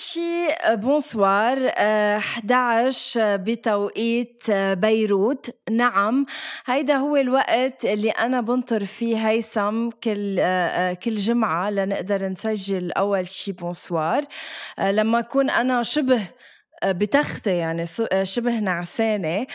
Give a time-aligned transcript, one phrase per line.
[0.00, 1.72] شيء bonsoir.
[2.16, 5.50] 11 بتوقيت آه، بيروت.
[5.70, 6.26] نعم
[6.66, 12.92] هيدا هو الوقت اللي أنا بنطر فيه هيثم كل آه، آه، كل جمعة لنقدر نسجل
[12.92, 14.24] أول شيء bonsoir.
[14.78, 16.20] لما أكون أنا شبه
[16.84, 17.86] بتختي يعني
[18.22, 19.46] شبه نعسانة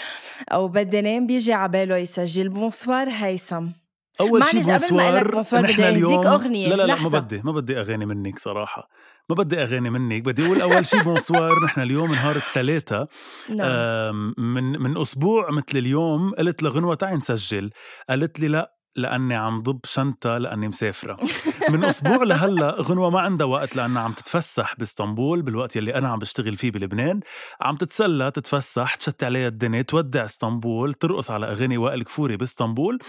[0.52, 3.85] أو بدي نام بيجي عباله يسجل bonsoir هيثم.
[4.20, 6.28] أول شيء bonsoir bonsoir بدي اليوم.
[6.28, 6.68] أغنية.
[6.70, 7.10] لا لا لا لحظة.
[7.10, 8.90] ما بدي ما بدي أغاني منك صراحة.
[9.30, 13.08] ما بدي أغاني منك بدي أقول أول شيء بونسوار نحن اليوم نهار الثلاثاء
[13.50, 14.34] نعم.
[14.38, 17.70] من من أسبوع مثل اليوم قلت لغنوة تعي نسجل.
[18.10, 21.18] قالت لي لا لأني عم ضب شنطة لأني مسافرة.
[21.72, 26.20] من أسبوع لهلأ غنوة ما عندها وقت لأنها عم تتفسح بإسطنبول بالوقت يلي أنا عم
[26.20, 27.20] بشتغل فيه بلبنان.
[27.62, 33.00] عم تتسلى تتفسح تشت عليها الدنيا تودع إسطنبول ترقص على أغاني وائل كفوري بإسطنبول.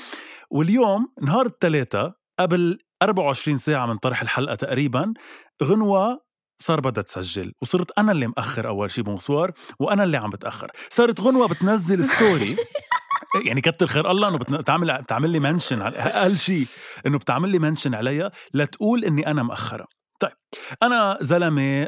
[0.50, 5.14] واليوم نهار الثلاثاء قبل 24 ساعة من طرح الحلقة تقريبا
[5.62, 6.26] غنوة
[6.62, 7.52] صار بدها تسجل.
[7.62, 10.70] وصرت أنا اللي مأخر أول شي بمصور وأنا اللي عم بتأخر.
[10.90, 12.56] صارت غنوة بتنزل story
[13.44, 16.66] يعني كتر خير الله إنه بتعمل بتعمل لي mention أقل شيء
[17.06, 19.86] إنه بتعمل لي mention عليها لتقول إني أنا مأخرة.
[20.20, 20.32] طيب
[20.82, 21.86] أنا زلمة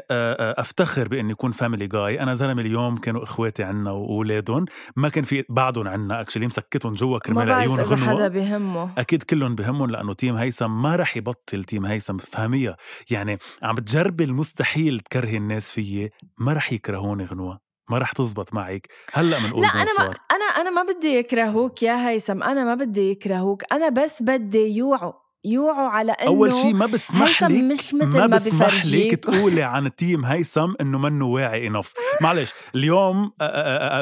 [0.57, 4.65] أفتخر بإني أكون family guy أنا زلمة اليوم كانوا إخواتي عنا وأولادهم.
[4.95, 8.91] ما كان في بعدهم عنا actually مسكتهم جوا كرمال عيون غنوه ما حدا بهمه.
[8.97, 12.77] أكيد كلهم بهمهم لأنه تيم هيثم ما رح يبطل تيم هيثم فهميها؟
[13.09, 17.68] يعني عم بتجربي المستحيل تكرهي الناس فيي ما رح يكرهوني غنوة.
[17.89, 18.87] ما رح تزبط معك.
[19.13, 22.43] هلأ بنقول لا أنا ما أنا أنا ما بدي يكرهوك يا هيثم.
[22.43, 23.73] أنا ما بدي يكرهوك.
[23.73, 25.28] أنا بس بدي يوعوا.
[25.45, 29.63] يوعوا على إنه أول شيء ما بسمح لك مش مثل ما, ما بسمح لك تقولي
[29.73, 33.31] عن تيم هيثم إنه منه واعي انف معلش اليوم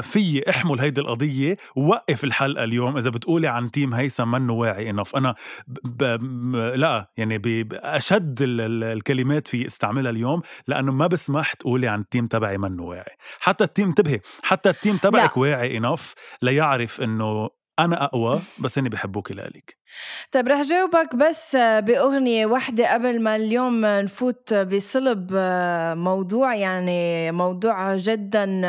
[0.01, 2.97] فيي احمل هيدي القضية ووقف الحلقة اليوم.
[2.97, 5.35] إذا بتقولي عن تيم هيثم منه واعي enough أنا
[5.67, 6.03] ب...
[6.03, 6.55] ب...
[6.55, 12.57] لا يعني باشد الكلمات في استعملها اليوم لأنه ما بسمح تقولي عن ال team تبعي
[12.57, 13.15] منه واعي.
[13.39, 17.49] حتى ال team انتبهي حتى ال team تبعك واعي enough ليعرف إنه
[17.79, 19.77] أنا أقوى بس هني بحبوك لإلك
[20.31, 25.33] طيب رح جاوبك بس بأغنية واحدة قبل ما اليوم نفوت بصلب
[25.97, 28.61] موضوع يعني موضوع جدا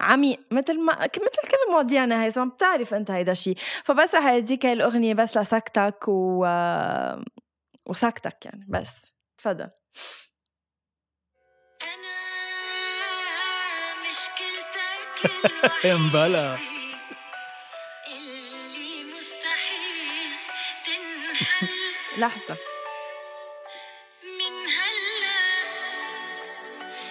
[0.00, 4.72] عميق مثل ما مثل كل مواضيعنا هي بتعرف أنت هيدا الشيء فبس رح أديك هاي
[4.72, 6.46] الأغنية بس لسكتك و
[7.86, 8.90] وسكتك يعني بس.
[9.38, 9.68] تفضل.
[11.82, 12.16] أنا
[14.08, 16.75] مشكلتك مبلا.
[22.16, 22.56] لحظة.
[24.22, 25.40] من هلا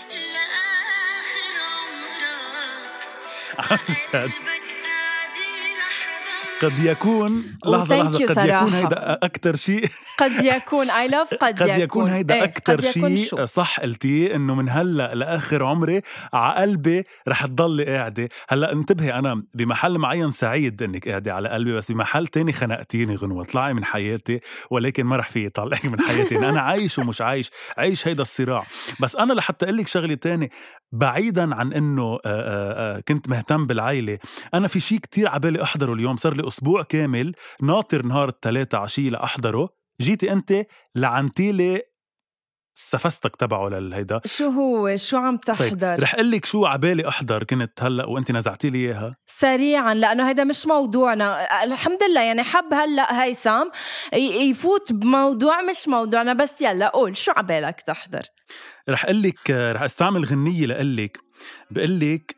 [0.10, 2.92] لآخر عمرك.
[6.66, 9.90] قد يكون لحظة لحظة قد يكون هيدا أكثر شيء.
[10.18, 14.70] قد يكون اي لاف قد, قد يكون هيدا إيه أكثر شيء صح قلتيه إنه من
[14.70, 16.02] هلأ لآخر عمري
[16.34, 18.30] على قلبي رح تضلي قاعدة.
[18.50, 23.44] هلأ انتبهي أنا بمحل معين سعيد إنك قاعدة على قلبي بس بمحل تاني خنقتيني غنوة.
[23.44, 24.40] طلعي من حياتي
[24.70, 26.38] ولكن ما رح في طلعك من حياتي.
[26.38, 28.66] أنا عايش ومش عايش عايش هيدا الصراع.
[29.00, 30.52] بس أنا لحتى أقول لك شغلة تاني
[30.92, 32.18] بعيدا عن إنه
[33.08, 34.18] كنت مهتم بالعائلة
[34.54, 39.10] أنا في شيء كتير عبالي أحضره اليوم صار لي أسبوع كامل ناطر نهار الثلاثة عشية
[39.10, 39.70] لأحضره.
[40.02, 40.66] جيتي أنت
[40.96, 41.82] لعنتيلي
[42.78, 46.04] سفستك تبعه للهيدا شو هو؟ شو عم تحضر؟ طيب.
[46.04, 49.16] رح أقول لك شو عبالي أحضر كنت هلأ وأنت نزعتي لي إياها.
[49.28, 51.64] سريعا لأنه هيدا مش موضوعنا.
[51.64, 53.70] الحمد لله يعني حب هلأ هيثم
[54.14, 58.24] يفوت بموضوع مش موضوعنا بس يلا قول شو عبالك تحضر؟
[58.90, 61.18] رح أقول لك رح أستعمل غنية لقول لك.
[61.72, 62.36] بقول لك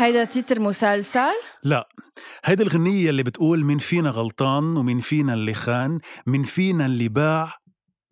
[0.00, 1.32] هيدا تيتر مسلسل؟
[1.62, 1.88] لا.
[2.44, 7.52] هيدي الغنية اللي بتقول مين فينا غلطان ومين فينا اللي خان مين فينا اللي باع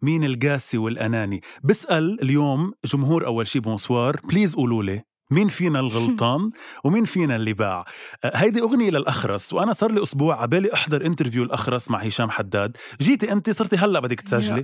[0.03, 1.41] مين القاسي والأناني.
[1.65, 5.03] بسأل اليوم جمهور أول شي بونسوار please قولوا لي.
[5.33, 6.51] مين فينا الغلطان
[6.85, 7.85] ومين فينا اللي باع.
[8.25, 12.77] آه، هيدي أغنية للأخرس وأنا صار لي أسبوع عبالي أحضر interview الأخرس مع هشام حداد.
[13.01, 14.63] جيتي أنت صرتي هلأ بدك تسجلي.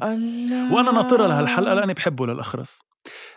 [0.72, 2.80] وأنا ناطرة لهالحلقة لأني بحبه للأخرس.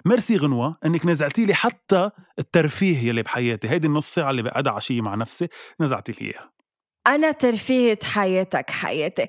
[0.06, 3.70] ميرسي غنوة إنك نزعتي لي حتى الترفيه يلي بحياتي.
[3.70, 5.48] هيدي النص ساعة اللي بقعدها عشيه مع نفسي
[5.82, 6.61] نزعتي لي إياها.
[7.08, 9.28] أنا ترفيهة حياتك حياتي.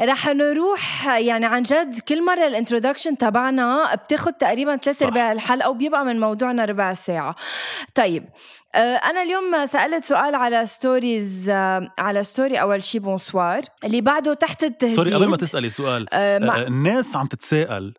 [0.00, 5.02] رح نروح يعني عن جد كل مرة ال introduction تبعنا بتاخد تقريبا ثلاث.
[5.02, 7.36] أرباع الحلقة وبيبقى من موضوعنا ربع ساعة.
[7.94, 8.28] طيب
[8.74, 14.34] آه، أنا اليوم سألت سؤال على stories آه، على story أول شي بونسوار اللي بعده
[14.34, 14.96] تحت التهديد.
[14.96, 17.94] sorry قبل ما تسألي سؤال آه، آه، الناس عم تتساءل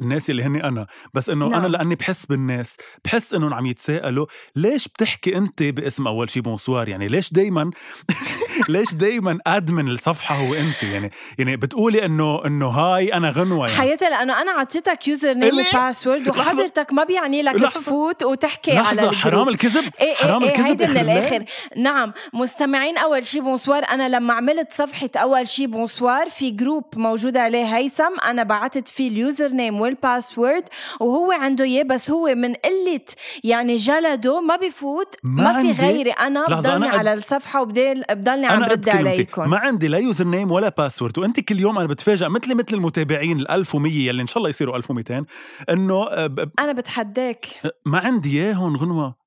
[0.00, 1.60] الناس اللي هني أنا بس إنه نعم.
[1.60, 4.26] أنا لأني بحس بالناس بحس إنهم عم يتساءلوا
[4.56, 7.70] ليش بتحكي أنت باسم أول شي بونسوار يعني ليش دايما
[8.68, 13.80] ليش دايما admin الصفحة هو أنت يعني يعني بتقولي إنه إنه هاي أنا غنوة يعني
[13.80, 16.40] حياتي لأنه أنا اعطيتك username؟ و password لحظة.
[16.40, 17.80] وحضرتك ما بيعني لك لحظة.
[17.80, 19.14] تفوت وتحكي على لحظة ال group.
[19.14, 21.44] حرام الكذب إيه حرام إيه إيه الكذب هيدي من؟ الآخر
[21.76, 27.36] نعم مستمعين أول شي بونسوار أنا لما عملت صفحة أول شي بونسوار في group موجود
[27.36, 30.64] عليه هيثم أنا بعثت فيه ال username وال password
[31.00, 33.00] وهو عنده إياه بس هو من قلة
[33.44, 36.10] يعني جلده ما بفوت ما ما, في غيري.
[36.10, 39.50] أنا بضلني أنا على الصفحة وبضل بضلني عم برد عليكم.
[39.50, 43.50] ما عندي لا username ولا password وأنت كل يوم أنا بتفاجئ مثلي مثل المتابعين ال
[43.50, 45.24] 1100 يلي إن شاء الله يصيروا 1200
[45.70, 47.46] إنه آه، ب- أنا بتحداك.
[47.86, 49.19] ما عندي إياهم غنوة.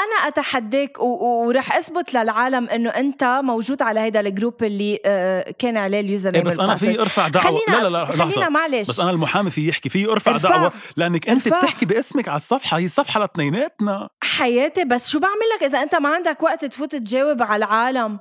[0.00, 5.76] أنا أتحداك ورح أثبت للعالم إنه أنت موجود على هيدا ال group اللي آه، كان
[5.76, 7.00] عليه ال user إيه name بس أنا في.
[7.00, 10.36] أرفع دعوة لا لا لا خلينا معلش بس أنا المحامي في يحكي في أرفع.
[10.36, 11.48] دعوة لأنك أنت.
[11.48, 16.08] بتحكي باسمك على الصفحة هي الصفحة لاتنيناتنا حياتي بس شو بعمل لك إذا أنت ما
[16.08, 18.18] عندك وقت تفوت تجاوب على العالم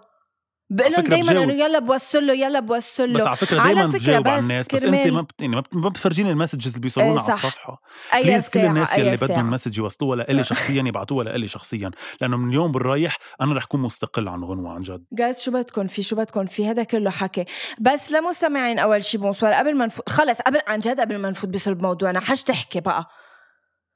[0.72, 1.50] بقول لهم فكرة دائما بجاوب.
[1.50, 4.84] إنه يلا بوصل له يلا بوصل له بس على فكرة فكرة بجاوب على الناس بس
[4.84, 5.42] أنت ما بت...
[5.42, 7.34] يعني ما بت- ما بتفرجيني ال messages اللي بيوصلونا إيه على.
[7.34, 7.82] الصفحه
[8.14, 9.32] اي please كل الناس أي يلي ساعة.
[9.32, 11.92] بدهم message يوصلوها لإلي شخصيا يبعتوها لإلي شخصيا.
[12.22, 15.04] لأنه من اليوم بالرايح أنا رح اكون مستقل عن غنوة عن جد.
[15.14, 17.46] guys شو بدكم في؟ شو بدكم في؟ هذا كله حكي.
[17.80, 19.54] بس لمستمعين أول شي بونسوار.
[19.54, 23.10] قبل ما نفوت خلص قبل عن جد قبل ما نفوت بصلب موضوعنا حاج تحكي بقى.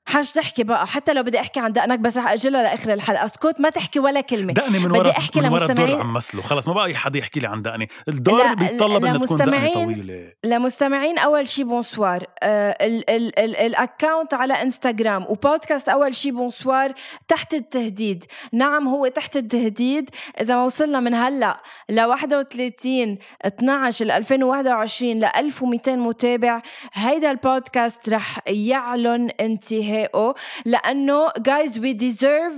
[0.05, 3.25] حاج تحكي بقى حتى لو بدي أحكي عن دقنك بس رح أجلها لآخر الحلقة.
[3.25, 4.53] اسكت ما تحكي ولا كلمة.
[4.53, 7.19] دقني من بدي ورا أحكي من ورا الدور عم مسله خلص ما بقى أي حدا
[7.19, 7.87] يحكي لي عن دقني.
[8.07, 10.31] الدور بيتطلب لا، انها تكون دقني طويلة.
[10.43, 16.31] لمستمعين أول شي بونسوار آه ال- ال- ال- ال account على انستغرام وبودكاست أول شي
[16.31, 16.91] بونسوار
[17.27, 18.25] تحت التهديد.
[18.53, 20.09] نعم هو تحت التهديد.
[20.41, 21.57] إذا ما وصلنا من هلأ
[21.89, 26.61] ل 31 12 2021 ل 1200 متابع
[26.93, 29.29] هيدا البودكاست رح يعلن
[29.93, 30.33] انتهائه
[30.65, 32.53] لأنه guys we deserve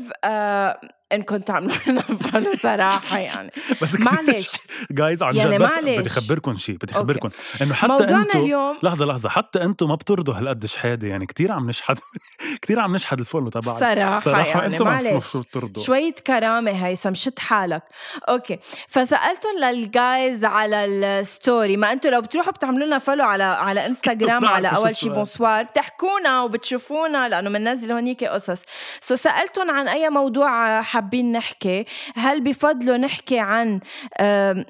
[1.11, 2.03] انكم تعملوا لنا
[2.63, 3.51] صراحة يعني.
[3.81, 4.51] بس معلش.
[4.91, 5.99] guys عن يعني جد بس معلش.
[5.99, 6.93] بدي اخبركم شيء بدي.
[6.93, 7.29] اخبركم
[7.61, 9.29] إنه حتى أنتم اليوم لحظة لحظة.
[9.29, 11.99] حتى أنتم ما بترضوا هالقد شحادة يعني كتير عم نشحد
[12.61, 15.37] كتير عم نشحد ال follow تبعك صراحة, يعني أنتم معلش.
[15.53, 17.83] ترضوا شوية كرامة هيثم شد حالك.
[18.29, 18.59] okay.
[18.87, 23.85] فسألتهم لل guys على ال story ما أنتم لو بتروحوا بتعملوا لنا follow على على
[23.85, 25.13] انستغرام على أول شي السؤال.
[25.13, 28.61] بونسوار بتحكونا وبتشوفونا لأنه بننزل هونيك قصص.
[29.01, 31.85] so سألتهم عن أي موضوع حابين نحكي.
[32.15, 33.79] هل بفضلوا نحكي عن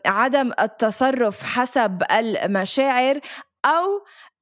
[0.05, 3.19] عدم التصرف حسب المشاعر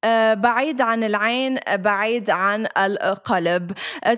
[0.06, 3.72] آه، بعيد عن العين بعيد عن القلب؟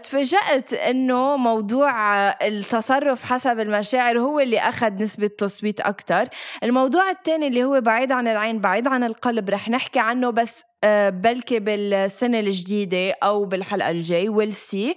[0.03, 1.91] تفاجأت إنه موضوع
[2.29, 6.27] التصرف حسب المشاعر هو اللي أخذ نسبة تصويت أكثر
[6.63, 10.63] الموضوع الثاني اللي هو بعيد عن العين بعيد عن القلب رح نحكي عنه بس
[11.09, 14.95] بلكي بالسنة الجديدة أو بالحلقة الجاي we'll see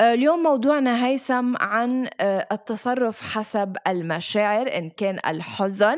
[0.00, 5.96] اليوم موضوعنا هيثم عن آه، التصرف حسب المشاعر إن كان الحزن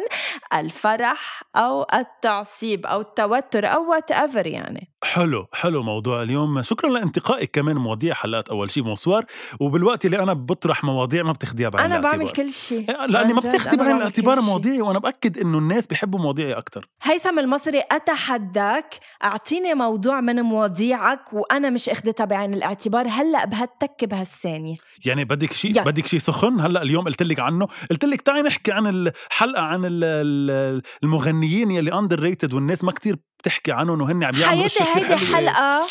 [0.55, 4.91] الفرح أو التعصيب أو التوتر whatever يعني.
[5.05, 6.63] حلو حلو موضوع اليوم.
[6.63, 9.25] شكرا لانتقائك كمان مواضيع حلقات أول شيء بونسوار
[9.61, 13.41] وبالوقت اللي أنا بطرح مواضيع ما بتاخديها بعين الاعتبار بعمل كل شيء إيه، لأني ما
[13.41, 14.41] بتاخدي أنا بعين الاعتبار.
[14.41, 18.95] مواضيعي وأنا بأكد إنه الناس بيحبوا مواضيعي أكثر هيثم المصري أتحداك.
[19.25, 23.07] أعطيني موضوع من مواضيعك وأنا مش أخدتها بعين الاعتبار.
[23.09, 24.75] هلأ بهالتكة بهالثانية.
[25.05, 25.83] يعني بدك شيء.
[25.83, 27.67] بدك شيء سخن؟ هلأ اليوم قلت لك عنه.
[27.91, 33.17] قلت لك تعي نحكي عن الحلقة عن ال- ال- المغنيين يلي underrated والناس ما كتير
[33.39, 35.17] بتحكي عنهم وهن عم يعملوا حياتي اشياء هيدي.
[35.17, 35.87] حلقة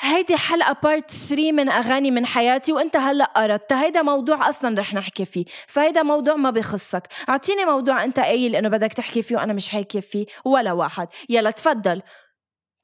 [0.00, 4.94] هيدي حلقة بارت 3 من أغاني من حياتي وأنت هلأ أردتها هيدا موضوع أصلا رح
[4.94, 5.44] نحكي فيه.
[5.66, 7.02] فهيدا موضوع ما بخصك.
[7.28, 10.26] أعطيني موضوع أنت قايل إنه بدك تحكي فيه وأنا مش حاكي فيه.
[10.44, 11.08] ولا واحد.
[11.28, 12.02] يلا تفضل.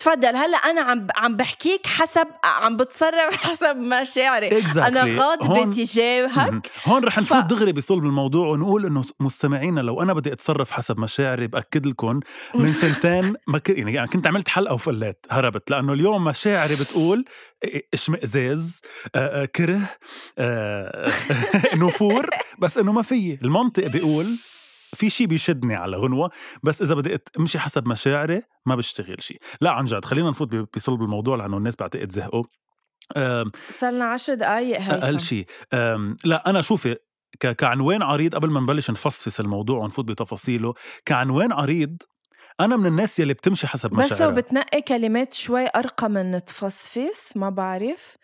[0.03, 4.77] تفضل هلا أنا عم عم بحكيك حسب عم بتصرف حسب مشاعري Exactly.
[4.77, 6.71] أنا غاضبه هون- تجاهك.
[6.85, 10.99] هون رح نفوت ف- دغري بصلب الموضوع ونقول إنه مستمعينا لو أنا بدي أتصرف حسب
[11.01, 12.21] مشاعري بأكد لكم
[12.55, 13.69] من سنتين ما ك...
[13.71, 17.25] يعني يعني كنت عملت حلقة وفلت هربت لأنه اليوم مشاعري بتقول
[17.95, 18.81] اشمئزاز
[19.15, 19.81] آه، آه، كره
[20.39, 21.13] آه،
[21.75, 22.29] نفور
[22.59, 24.37] بس إنه ما في المنطق بيقول
[24.95, 26.31] في شيء بيشدني على غنوة
[26.63, 31.03] بس إذا بدي أمشي حسب مشاعري ما بشتغل شيء لا عن جد خلينا نفوت بصلب
[31.03, 32.45] الموضوع لأنه الناس بعتقد زهقوا.
[33.79, 35.47] صار لنا 10 دقائق أقل شيء
[36.25, 36.97] لا أنا شوفي
[37.41, 40.75] ك- كعنوان عريض قبل ما نبلش نفصفص الموضوع ونفوت بتفاصيله
[41.07, 41.97] كعنوان عريض
[42.61, 44.35] أنا من الناس يلي بتمشي حسب بس لو مشاعرها.
[44.35, 48.17] بتنقي كلمات شوي أرقى من تفصفص ما بعرف.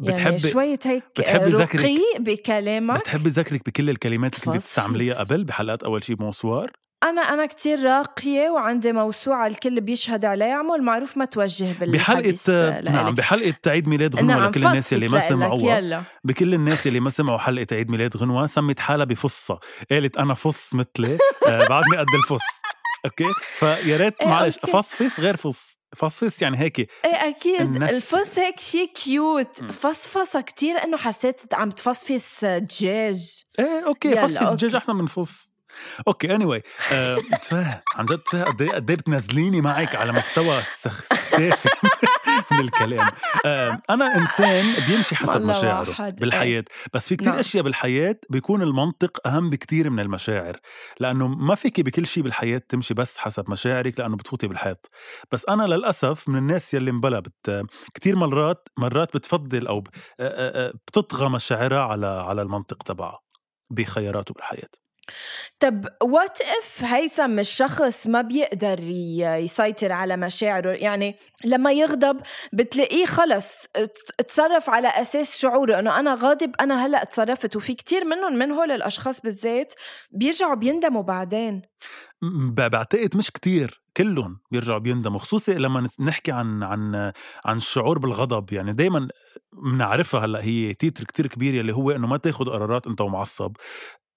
[0.00, 3.00] يعني بتحبي شوية هيك بتحبي ذكرك- رقي بكلامك.
[3.00, 4.62] بتحبي ذكرك بكل الكلمات اللي كنت.
[4.62, 6.70] تستعمليها قبل؟ بحلقات أول شيء بونسوار؟
[7.02, 12.50] أنا أنا كتير راقية وعندي موسوعة الكل بيشهد عليها عمو المعروف ما توجه بحلقه بالحديث
[12.50, 16.02] نعم بحلقة عيد ميلاد غنوة نعم لكل الناس يلي ما سمعوها.
[16.24, 19.58] بكل الناس اللي ما سمعوا حلقة عيد ميلاد غنوة سمت حالها بفصة.
[19.90, 22.44] قالت أنا فص مثلي آه بعدني قد الفص.
[23.04, 23.24] okay؟
[23.58, 24.72] فيا ريت إيه، معلش okay.
[24.72, 25.75] فصفص غير فص.
[25.96, 27.82] فصفص يعني هيك إيه أكيد.
[27.82, 29.64] الفص هيك شي cute.
[29.72, 33.42] فصفصة كتير إنه حسيت عم تفصفص دجاج.
[33.58, 34.48] إيه okay فصفص.
[34.48, 35.56] دجاج احسن من فص.
[36.08, 36.62] okay any anyway,
[36.92, 41.68] آه تفاهم عن جد تفاهم قد إيه بتنزليني معك على مستوى سخافي
[42.52, 43.10] من الكلام.
[43.46, 46.64] آه أنا إنسان بيمشي حسب مشاعره واحد، بالحياة.
[46.94, 47.38] بس في كتير نعم.
[47.38, 50.56] أشياء بالحياة بيكون المنطق أهم بكتير من المشاعر.
[51.00, 54.90] لأنه ما فيكي بكل شيء بالحياة تمشي بس حسب مشاعرك لأنه بتفوتي بالحيط.
[55.32, 59.84] بس أنا للأسف من الناس يلي مبلا بت كتير مرات مرات بتفضل أو
[60.20, 63.20] آه، آه، بتطغى مشاعرها على على المنطق تبعها
[63.70, 64.68] بخياراته بالحياة.
[65.60, 68.78] طب وات اف هيثم الشخص ما بيقدر
[69.44, 72.20] يسيطر على مشاعره؟ يعني لما يغضب
[72.52, 73.66] بتلاقيه خلص
[74.20, 78.70] اتصرف على أساس شعوره إنه أنا غاضب أنا هلأ تصرفت وفي كتير منهم من هول
[78.70, 79.74] الأشخاص بالذات
[80.10, 81.62] بيرجعوا بيندموا بعدين.
[82.52, 87.12] بعتقد مش كتير كلهم بيرجعوا بيندموا خصوصي لما نحكي عن عن
[87.44, 88.52] عن الشعور بالغضب.
[88.52, 89.08] يعني دائما
[89.52, 93.56] بنعرفها هلأ هي تيتر كتير كبير يلي هو إنه ما تاخد قرارات أنت ومعصب.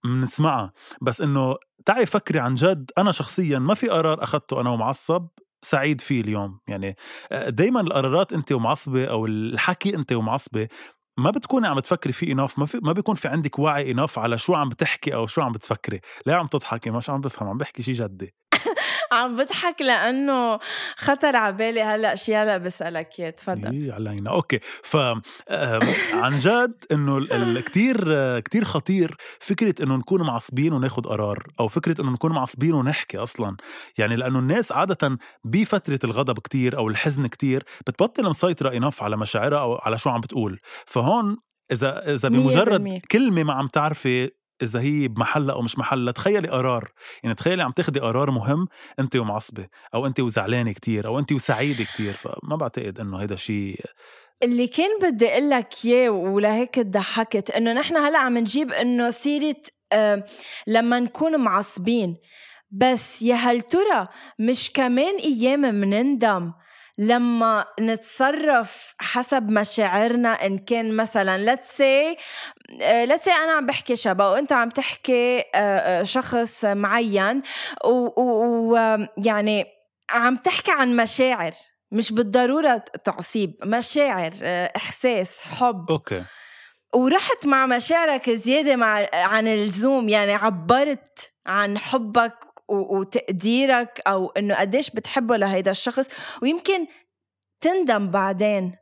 [0.06, 5.27] بنسمعها بس إنه تعي فكري عن جد أنا شخصيا ما في قرار اخذته أنا ومعصب
[5.62, 6.60] سعيد فيه اليوم.
[6.68, 6.96] يعني
[7.48, 10.68] دائما القرارات انت ومعصبة أو الحكي انت ومعصبة
[11.20, 14.38] ما بتكوني عم تفكري فيه enough ما في ما بيكون في عندك وعي enough على
[14.38, 16.01] شو عم بتحكي أو شو عم بتفكري.
[16.25, 18.34] لا عم تضحكي؟ مش عم بفهم عم بحكي شي جدي.
[19.12, 20.60] عم بضحك لأنه
[20.98, 23.30] خطر على بالي هلأ شي هلأ بسألك إياه.
[23.30, 23.72] تفضل.
[23.74, 24.60] إيه علينا okay.
[24.84, 24.98] ف
[26.13, 27.60] عن جد إنه آه،
[28.39, 33.58] كتير خطير فكرة إنه نكون معصبين وناخد قرار أو فكرة إنه نكون معصبين ونحكي أصلا.
[33.98, 39.60] يعني لأنه الناس عادة بفترة الغضب كتير أو الحزن كتير بتبطل مسيطرة اناف على مشاعرها
[39.60, 40.60] أو على شو عم بتقول.
[40.86, 41.38] فهون
[41.72, 43.00] إذا إذا بمجرد.
[43.12, 46.92] كلمة ما عم تعرفي إذا هي بمحلها أو مش محلها تخيلي قرار.
[47.24, 48.68] يعني تخيلي عم تاخدي قرار مهم
[49.00, 53.80] انت ومعصبة أو انت وزعلانة كتير أو انت وسعيدة كتير فما بعتقد إنه هيدا شيء
[54.44, 59.56] اللي كان بدي أقول لك إياه ولهيك تضحكت إنه نحن هلأ عم نجيب إنه سيرة
[59.94, 60.24] آه
[60.68, 62.18] لما نكون معصبين.
[62.72, 64.08] بس يا هل ترى
[64.39, 66.51] مش كمان أيام منندم.
[67.00, 72.18] لما نتصرف حسب مشاعرنا إن كان مثلا let's say
[73.08, 77.41] let's say أنا عم بحكي شبا وأنت عم تحكي آه، آه، شخص معين
[78.18, 79.65] ويعني
[80.10, 81.51] عم تحكي عن مشاعر
[81.91, 85.86] مش بالضرورة تعصيب مشاعر آه، إحساس حب.
[85.91, 86.24] أوكي.
[86.96, 92.34] ورحت مع مشاعرك زيادة مع عن اللزوم يعني عبرت عن حبك
[92.70, 96.08] وتقديرك أو إنه قديش بتحبه لهيدا الشخص.
[96.42, 96.88] ويمكن
[97.62, 98.76] تندم بعدين.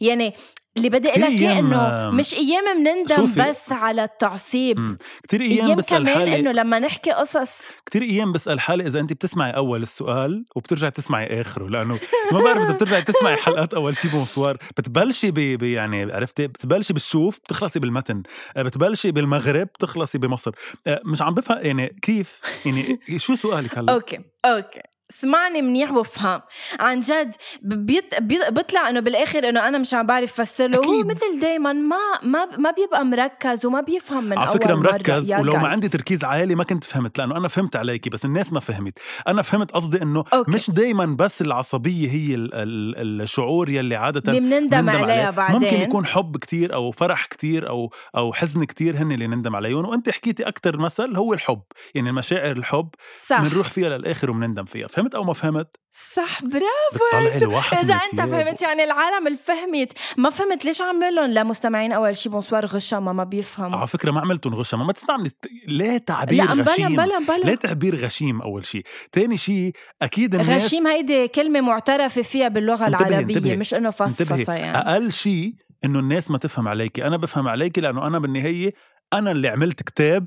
[0.00, 0.34] يعني
[0.76, 3.48] اللي بدي أقول لك إياه أيام، إنه مش أيام بنندم شوفي.
[3.48, 4.78] بس على التعصيب.
[4.78, 4.96] مم.
[5.22, 7.58] كتير أيام, أيام بسال كمان حالي إنه لما نحكي قصص.
[7.86, 11.98] كتير أيام بسال حالي إذا أنت بتسمعي أول السؤال وبترجعي بتسمعي آخره لأنه
[12.32, 16.92] ما بعرف إذا بترجعي تسمعي حلقات أول شي بونسوار بتبلشي ب ب- يعني عرفتي؟ بتبلشي
[16.92, 18.22] بالشوف بتخلصي بالمتن.
[18.56, 20.50] آه، بتبلشي بالمغرب بتخلصي بمصر.
[20.86, 24.80] آه، مش عم بفهم يعني كيف؟ يعني شو سؤالك هلأ؟ okay okay.
[25.10, 26.40] اسمعني منيح وافهم
[26.80, 28.04] عن جد بيط...
[28.20, 31.04] بي- بيطلع إنه بالآخر إنه أنا مش عم بعرف افسر له هو.
[31.04, 34.74] مثل دايما ما ما ما بيبقى مركز وما بيفهم من على مرة.
[34.74, 35.68] مركز ولو ما.
[35.68, 39.42] عندي تركيز عالي ما كنت فهمت لأنه أنا فهمت عليكي بس الناس ما فهمت أنا
[39.42, 40.50] فهمت قصدي أنه okay.
[40.50, 45.30] مش دايما بس العصبية هي ال ال الشعور يلي عادة اللي بنندم نندم عليها عليه.
[45.30, 49.56] بعدين ممكن يكون حب كتير أو فرح كتير أو أو حزن كتير هن اللي نندم
[49.56, 51.62] عليهم وأنت حكيتي أكتر مثل هو الحب
[51.94, 52.88] يعني مشاعر الحب
[53.30, 55.76] بنروح فيها للآخر وبنندم فيها فهمت أو ما فهمت؟
[56.16, 57.26] صح برافو.
[57.72, 58.20] إذا من أنت.
[58.32, 63.12] فهمت يعني العالم اللي فهمت ما فهمت ليش عامل لهم لمستمعين أول شي بونسوار غشامه
[63.12, 65.30] ما بيفهموا على فكرة ما عملتون غشامه ما تستعملي
[65.68, 66.92] ليه تعبير لا مبلا غشيم.
[66.92, 68.82] مبلا مبلا ليه تعبير غشيم أول شيء
[69.12, 69.72] تاني شيء
[70.02, 74.44] أكيد الناس غشيم هيدي كلمة معترفة فيها باللغة انتبهي- العربية انتبهي- مش إنه انتبهي.
[74.60, 74.78] يعني.
[74.78, 75.52] أقل شيء
[75.84, 77.06] إنه الناس ما تفهم عليكي.
[77.06, 78.74] أنا بفهم عليكي لأنه أنا بالنهاية
[79.12, 80.26] أنا اللي عملت كتاب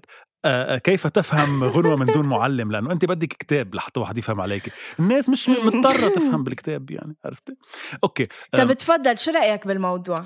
[0.84, 4.74] كيف تفهم غنوة من دون معلم؟ لأنه أنت بدك كتاب لحتى واحد يفهم عليك.
[5.00, 7.56] الناس مش مضطرة تفهم بالكتاب يعني عرفتي؟
[8.04, 10.25] أوكي طب تفضل شو رأيك بالموضوع؟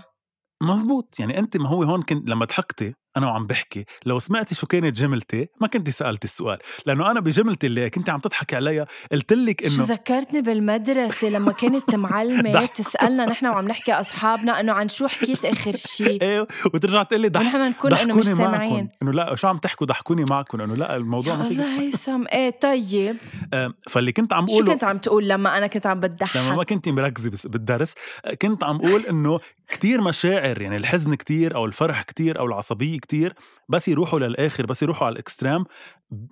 [0.64, 4.68] مزبوط يعني أنت ما هو هون كنت لما ضحكتي أنا وعم بحكي لو سمعتي شو
[4.68, 9.34] كانت جملتي ما كنت سألتي السؤال لأنه أنا بجملتي اللي كنت عم تضحكي عليها قلت
[9.34, 12.74] لك شو انه ذكرتني بالمدرسة لما كانت معلمة ضحك.
[12.74, 17.30] تسألنا نحن وعم نحكي أصحابنا إنه عن شو حكيت آخر شيء إيه وترجع تقول لي
[17.30, 18.90] ضحك ونحن نكون إنه مش سامعين.
[19.02, 22.24] إنه لا شو عم تحكوا؟ ضحكوني معكم إنه لا الموضوع ما الله هيثم.
[22.34, 23.16] إيه طيب.
[23.54, 26.02] آه، فاللي كنت عم شو اقوله كنت عم تقول لما أنا كنت عم
[26.36, 27.94] لما ما؟ كنت مركزة بس- بالدرس
[28.26, 29.40] آه، كنت عم أقول إنه
[29.72, 33.34] كتير مشاعر يعني الحزن كتير أو الفرح كتير أو العصبية كتير
[33.70, 35.66] بس يروحوا للآخر بس يروحوا على ال extrême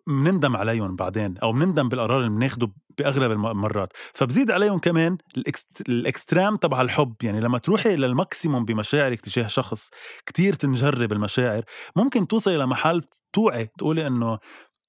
[0.07, 3.93] بنندم عليهم بعدين أو بنندم بالقرار اللي بناخده بأغلب الم- المرات.
[4.13, 5.81] فبزيد عليهم كمان ال ext...
[5.89, 7.15] ال extrême تبع الحب.
[7.23, 9.89] يعني لما تروحي لل maximum بمشاعرك تجاه شخص
[10.25, 11.63] كتير تنجري بالمشاعر
[11.95, 13.01] ممكن توصلي لمحل
[13.33, 14.39] توعي تقولي إنه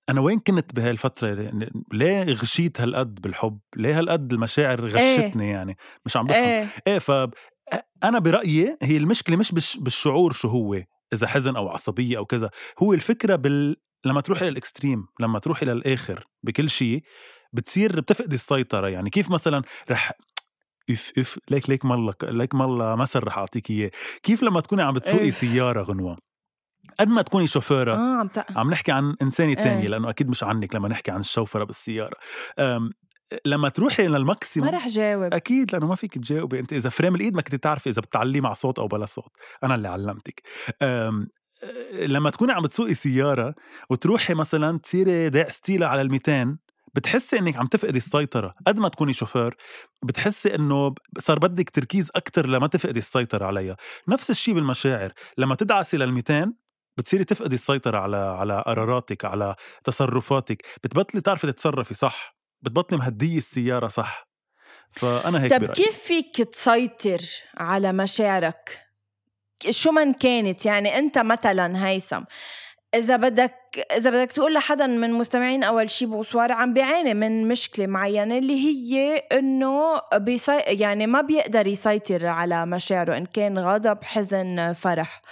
[0.09, 1.51] أنا وين كنت بهاي الفترة؟
[1.93, 6.45] ليه غشيت هالقد بالحب؟ ليه هالقد المشاعر غشتني يعني؟ مش عم بفهم.
[6.45, 6.67] إيه.
[6.87, 7.11] إيه ف
[8.05, 9.77] أنا برأيي هي المشكلة مش بالش...
[9.77, 10.75] بالشعور شو هو.
[11.13, 12.51] إذا حزن أو عصبية أو كذا.
[12.83, 17.03] هو الفكرة بال لما تروحي للاكستريم لما تروحي للاخر بكل شيء
[17.53, 18.89] بتصير بتفقدي السيطرة.
[18.89, 20.13] يعني كيف مثلا رح
[20.91, 23.91] اف اف ليك ليك مالله ليك مالله مثل رح أعطيك إياه.
[24.23, 25.31] كيف لما تكوني عم بتسوقي إيه.
[25.31, 26.19] سيارة غنوة؟
[27.01, 27.95] قد ما تكوني شوفيرة.
[27.95, 28.59] آه عم تق...
[28.59, 29.55] عم نحكي عن إيه.
[29.55, 32.17] تانية لأنه أكيد مش عنك لما نحكي عن الشوفرة بالسيارة.
[32.59, 32.91] أم،
[33.45, 35.35] لما تروحي ما لل maximum رح جاوب.
[35.35, 36.59] أكيد لأنه ما فيك تجاوبي.
[36.59, 39.31] أنت إذا frein الإيد ما كنت تعرفي إذا بتعليه مع صوت أو بلا صوت.
[39.65, 40.43] أنا اللي علمتك.
[40.83, 41.29] أم،
[41.63, 43.55] أه، لما تكوني عم بتسوقي سيارة
[43.91, 46.59] وتروحي مثلا تصيري داعستيلها على ال 200
[46.95, 48.55] بتحسي إنك عم تفقدي السيطرة.
[48.67, 49.57] قد ما تكوني شوفير
[50.05, 53.77] بتحسي إنه صار بدك تركيز أكثر لما تفقدي السيطرة عليها.
[54.09, 55.13] نفس الشيء بالمشاعر.
[55.39, 56.55] لما تدعسي لل 200
[56.99, 60.63] بتصيري تفقدي السيطرة على على قراراتك على تصرفاتك.
[60.85, 64.29] بتبطلي تعرفي تتصرفي صح؟ بتبطلي مهدية السيارة صح.
[64.93, 65.75] فأنا هيك طب برأيي.
[65.75, 67.21] كيف فيك تسيطر
[67.57, 68.87] على مشاعرك؟
[69.71, 72.23] شو من كانت؟ يعني أنت مثلا هيثم
[72.95, 73.55] إذا بدك
[73.97, 78.55] إذا بدك تقول لحدا من مستمعين أول شي بوصوار عم بيعاني من مشكلة معينة اللي
[78.55, 80.59] هي إنه بيسي...
[80.59, 85.23] يعني ما بيقدر يسيطر على مشاعره إن كان غضب حزن فرح.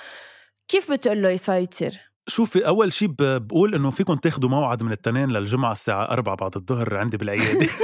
[0.68, 5.72] كيف بتقول له يسيطر؟ شوفي أول شيء بقول إنه فيكم تاخدوا موعد من التنين للجمعة
[5.72, 7.66] الساعة 4 بعد الظهر عندي بالعيادة.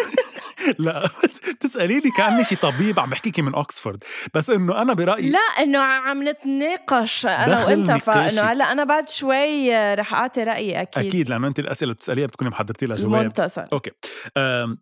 [0.78, 1.08] لا
[1.54, 4.04] بتسأليني كأني شي طبيب عم بحكيكي من أوكسفورد
[4.34, 7.90] بس إنه أنا برأيي لا إنه عم نتناقش أنا وأنت.
[7.92, 11.06] فإنه هلأ أنا بعد شوي رح أعطي رأيي أكيد.
[11.06, 13.90] أكيد لأنه أنت الأسئلة اللي بتسأليها بتكوني محضرتي لها جواب منتصر okay.
[14.36, 14.78] أم،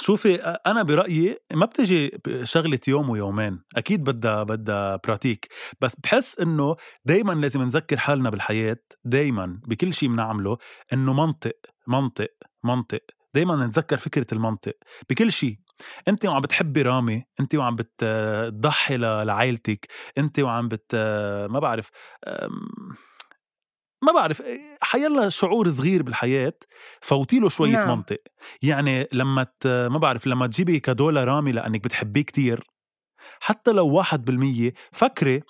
[0.00, 5.48] شوفي أنا برأيي ما بتجي شغلة يوم ويومين أكيد بدها بدها pratique
[5.80, 10.58] بس بحس إنه دائما لازم نذكر حالنا بالحياة دائما بكل شيء بنعمله
[10.92, 12.28] إنه منطق منطق
[12.64, 13.00] منطق.
[13.34, 14.74] دائما نتذكر فكرة المنطق
[15.10, 15.58] بكل شيء
[16.08, 19.86] انت وعم بتحبي رامي انت وعم بتضحي لعائلتك
[20.18, 20.94] انت وعم بت
[21.50, 21.90] ما بعرف
[24.02, 24.42] ما بعرف
[24.82, 26.54] حيلا شعور صغير بالحياة
[27.00, 27.88] فوتي له شوية نعم.
[27.88, 28.18] منطق.
[28.62, 29.66] يعني لما ت...
[29.66, 32.64] ما بعرف لما تجيبي cadeau لرامي لأنك بتحبيه كتير
[33.40, 35.42] حتى لو واحد بالمية فكري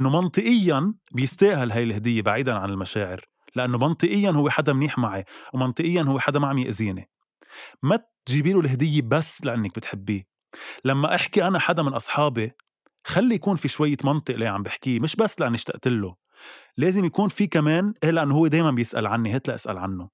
[0.00, 3.24] إنه منطقيا بيستاهل هاي الهدية بعيدا عن المشاعر
[3.56, 7.10] لأنه منطقيا هو حدا منيح معي ومنطقيا هو حدا ما عم يأذيني
[7.82, 10.22] ما تجيبي له الهدية بس لأنك بتحبيه.
[10.84, 12.52] لما أحكي أنا حدا من أصحابي
[13.04, 16.21] خلي يكون في شوية منطق اللي عم بحكيه مش بس لأني اشتقت له.
[16.76, 20.08] لازم يكون في كمان إيه لأنه هو دايما بيسأل عني هات لأسأل عنه.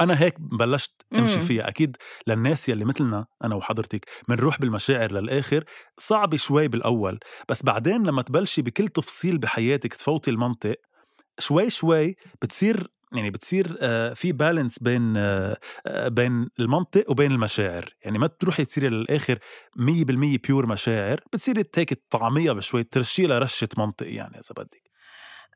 [0.00, 1.44] أنا هيك بلشت أمشي مم.
[1.44, 1.68] فيها.
[1.68, 1.96] أكيد
[2.26, 5.64] للناس يلي مثلنا أنا وحضرتك بنروح بالمشاعر للآخر
[5.98, 7.18] صعب شوي بالأول
[7.48, 10.76] بس بعدين لما تبلشي بكل تفصيل بحياتك تفوتي المنطق
[11.38, 15.58] شوي شوي بتصير يعني بتصير آه، في بالانس بين آه،
[16.06, 17.94] بين المنطق وبين المشاعر.
[18.04, 19.38] يعني ما تروحي تصيري للآخر
[19.76, 24.89] 100% بيور مشاعر بتصيري تهيك تطعميها بشوي ترشي لها رشه منطق يعني إذا بدك.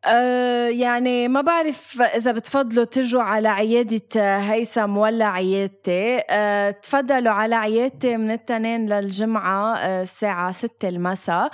[0.06, 7.54] أه يعني ما بعرف إذا بتفضلوا ترجوا على عيادة هيثم ولا عيادتي أه تفضلوا على
[7.54, 11.50] عيادتي من التنين للجمعة أه الساعة ستة المساء.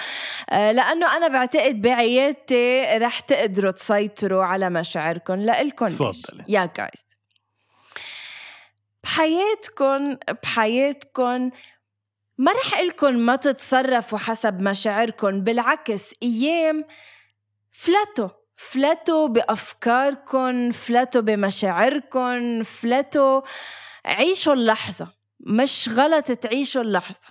[0.51, 5.87] لأنه أنا بعتقد بعيادتي رح تقدروا تسيطروا على مشاعركم لإلكم.
[6.49, 7.05] يا جايز
[9.05, 11.51] بحياتكم بحياتكم
[12.39, 16.85] ما رح لكم ما تتصرفوا حسب مشاعركم بالعكس أيام
[17.71, 18.29] فلتوا
[18.69, 23.41] فلتوا بافكاركم فلتوا بمشاعركم فلتوا
[24.05, 25.09] عيشوا اللحظة
[25.41, 27.29] مش غلط تعيشوا اللحظة.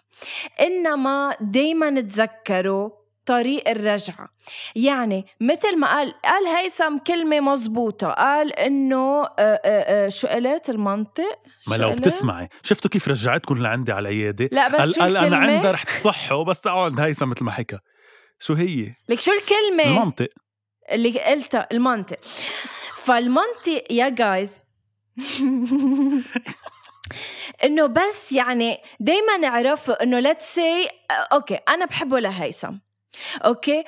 [0.61, 2.89] إنما دايما تذكروا
[3.25, 4.29] طريق الرجعة.
[4.75, 10.69] يعني مثل ما قال قال هيثم كلمة مزبوطة قال إنه آه، آه، آه، شو قلت
[10.69, 12.49] المنطق؟ ما لو؟ بتسمعي.
[12.63, 16.43] شفتوا كيف رجعتكم لعندي على العياده لا بس قال شو قال الكلمة؟ عندها رح تصحوا
[16.43, 17.79] بس عند هيثم مثل ما حكى.
[18.39, 20.27] شو هي؟ لك شو الكلمة؟ المنطق.
[20.91, 22.19] اللي قلتها المنطق
[23.03, 24.49] فالمنطق يا جايز
[27.63, 32.73] إنه بس يعني دايما نعرفوا إنه let's say okay أنا بحبه لهيثم.
[33.45, 33.83] okay؟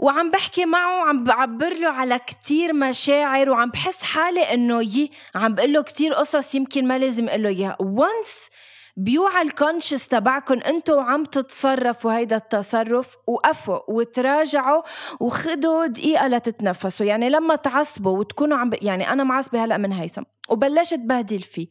[0.00, 5.54] وعم بحكي معه وعم بعبر له على كتير مشاعر وعم بحس حالي إنه يي عم
[5.54, 7.76] بقول له كتير قصص يمكن ما لازم أقول له إياها.
[7.80, 8.48] once
[8.96, 14.82] بيوعى ال conscious تبعكم أنتم وعم تتصرفوا هيدا التصرف وقفوا وتراجعوا
[15.20, 17.06] وخدوا دقيقة لتتنفسوا.
[17.06, 18.78] يعني لما تعصبوا وتكونوا عم ب...
[18.82, 21.68] يعني أنا معصبة هلأ من هيثم وبلشت بهدل فيه.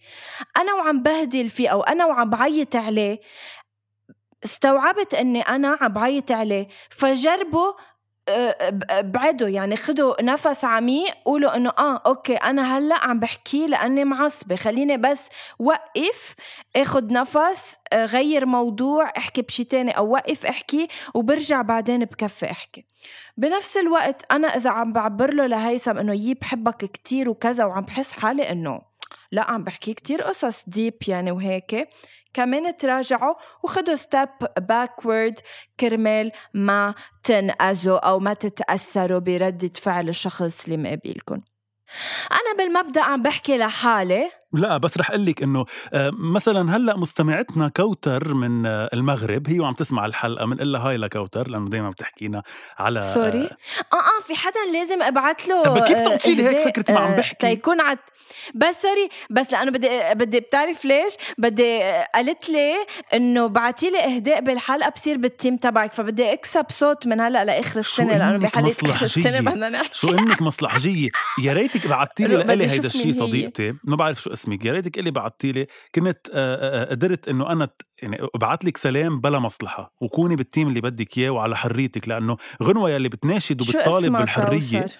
[0.58, 3.20] أنا وعم بهدل فيه أو أنا وعم بعيط عليه
[4.46, 7.74] استوعبت إني أنا عم بعيط عليه فجربوا
[8.30, 13.68] آه، ب- بعدوا يعني خدوا نفس عميق قولوا إنه آه أوكي أنا هلأ عم بحكي
[13.68, 14.56] لأني معصبة.
[14.56, 16.36] خليني بس وقف
[16.76, 22.86] آخد نفس آه، غير موضوع أحكي بشي تاني أو وقف أحكي وبرجع بعدين بكفي أحكي.
[23.38, 28.12] بنفس الوقت أنا إذا عم بعبر له لهيثم إنه يي بحبك كتير وكذا وعم بحس
[28.12, 28.82] حالي إنه
[29.32, 31.90] لا عم بحكي كتير قصص deep يعني وهيك.
[32.36, 35.40] كمان تراجعوا وخدوا step backward
[35.80, 41.42] كرمال ما تنأذوا أو ما تتأثروا بردة فعل الشخص اللي مقابلكم
[42.32, 47.68] أنا بالمبدأ عم بحكي لحالي لا بس رح أقول لك إنه آه، مثلا هلأ مستمعتنا
[47.70, 52.44] كوثر من آه، المغرب هي وعم تسمع الحلقة بنقول لها هاي لكوثر لأنه دائما بتحكينا
[52.80, 56.94] على آه، sorry آه آه في حدا لازم أبعت له طب كيف تشيلي هيك فكرتي
[56.94, 58.00] ما عم بحكي؟ تيكون عت
[58.56, 61.80] بس sorry بس لأنه بدي بدي بتعرف ليش؟ بدي
[62.16, 62.74] قالت لي
[63.14, 67.80] إنه بعتي لي إهداء بالحلقة بصير بال team تبعك فبدي أكسب صوت من هلأ لآخر
[67.80, 71.10] السنة لأنه بحلقة آخر؟ السنة بدنا نحكي شو إنك مصلحجية
[71.44, 73.12] يا ريتك بعتي لي لإلي هيدا الشيء.
[73.12, 75.68] صديقتي ما بعرف شو اسمك يا ريتك إلي بعتي لي.
[75.96, 76.30] كنت
[76.92, 77.70] قدرت إنه أنا
[78.02, 79.94] يعني أبعت لك سلام بلا مصلحة.
[80.02, 84.82] وكوني بال team اللي بدك إياه وعلى حريتك لأنه غنوة يلي بتناشد وبتطالب بالحرية.
[84.82, 84.96] كوثر؟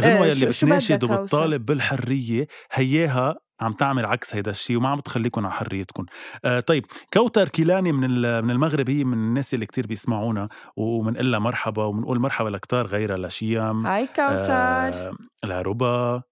[0.00, 2.46] غنوة إيه، يلي بتناشد؟ وبتطالب بالحرية.
[2.72, 6.06] هياها عم تعمل عكس هيدا الشيء وما عم تخليكم على حريتكم
[6.44, 8.00] آه طيب كوثر كيلاني من
[8.44, 13.16] من المغرب هي من الناس اللي كتير بيسمعونا وبنقول لها مرحبا وبنقول مرحبا لكتار غيرها
[13.16, 15.12] لشيم هاي كوثر آه
[15.44, 16.22] لربا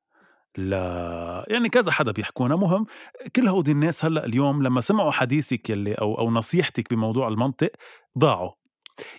[0.57, 2.57] لا يعني كذا حدا بيحكونا.
[2.57, 2.87] مهم
[3.37, 7.71] كل هودي الناس هلأ اليوم لما سمعوا حديثك يلي أو أو نصيحتك بموضوع المنطق
[8.19, 8.51] ضاعوا.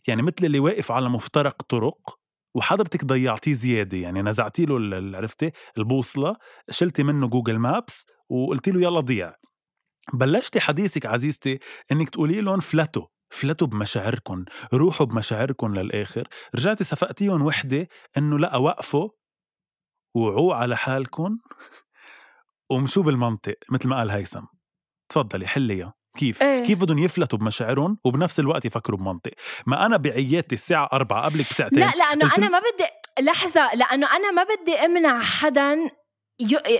[0.07, 2.17] يعني مثل اللي واقف على مفترق طرق
[2.55, 6.35] وحضرتك ضيعتيه زيادة يعني نزعتي له عرفتي؟ البوصلة
[6.69, 9.35] شلتي منه جوجل مابس وقلتي له يلا ضيع.
[10.13, 11.59] بلشتي حديثك عزيزتي
[11.91, 16.27] إنك تقولي لهم فلتوا فلتوا بمشاعركم روحوا بمشاعركم للآخر.
[16.55, 19.09] رجعتي صفقتيهم وحدة إنه لأ وقفوا
[20.13, 21.37] وعوا على حالكم
[22.71, 24.45] ومشوا بالمنطق مثل ما قال هيثم
[25.09, 26.65] تفضلي حليها كيف؟ إيه.
[26.65, 29.31] كيف بدهم يفلتوا بمشاعرهم وبنفس الوقت يفكروا بمنطق
[29.65, 32.87] ما أنا بعيادتي الساعة أربعة قبلك بساعتين لا لأنه قلت أنا ما بدي
[33.19, 35.89] لحظة لأنه أنا ما بدي أمنع حدا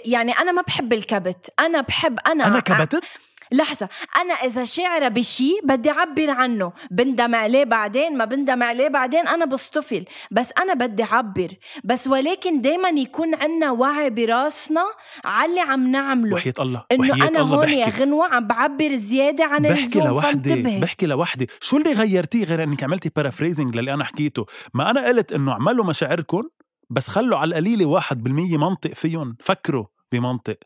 [0.05, 3.03] يعني أنا ما بحب الكبت أنا بحب أنا أنا كبتت؟
[3.51, 9.27] لحظة أنا إذا شاعرة بشي بدي أعبر عنه بندم عليه بعدين ما بندم عليه بعدين
[9.27, 11.47] أنا بصطفل بس أنا بدي أعبر
[11.83, 14.85] بس ولكن دايما يكون عنا وعي براسنا
[15.25, 16.35] على اللي عم نعمله.
[16.35, 21.05] وحياة الله إنه أنا الله هون يا غنوة عم بعبر زيادة عن بحكي لوحدي بحكي
[21.05, 21.47] لوحدي.
[21.61, 25.85] شو اللي غيرتيه غير إنك عملتي paraphrasing للي أنا حكيته؟ ما أنا قلت إنه اعملوا
[25.85, 26.43] مشاعركم
[26.89, 30.57] بس خلوا على القليلة واحد بالمية منطق فيهم فكروا بمنطق.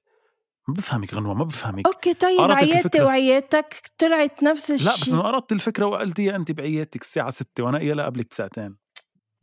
[0.67, 1.85] ما بفهمك غنوة ما بفهمك.
[1.87, 3.01] okay طيب عيادتي.
[3.01, 7.77] وعيادتك طلعت نفس الشيء لا بس انه قرضت الفكرة وقلتيها أنت بعيادتك الساعة 6 وأنا
[7.77, 8.77] قايلها قبلك بساعتين.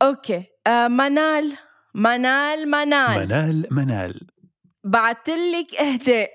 [0.01, 0.43] okay.
[0.67, 1.57] آه منال
[1.95, 3.27] منال منال.
[3.27, 4.27] منال منال.
[4.83, 6.29] بعتلك إهداء.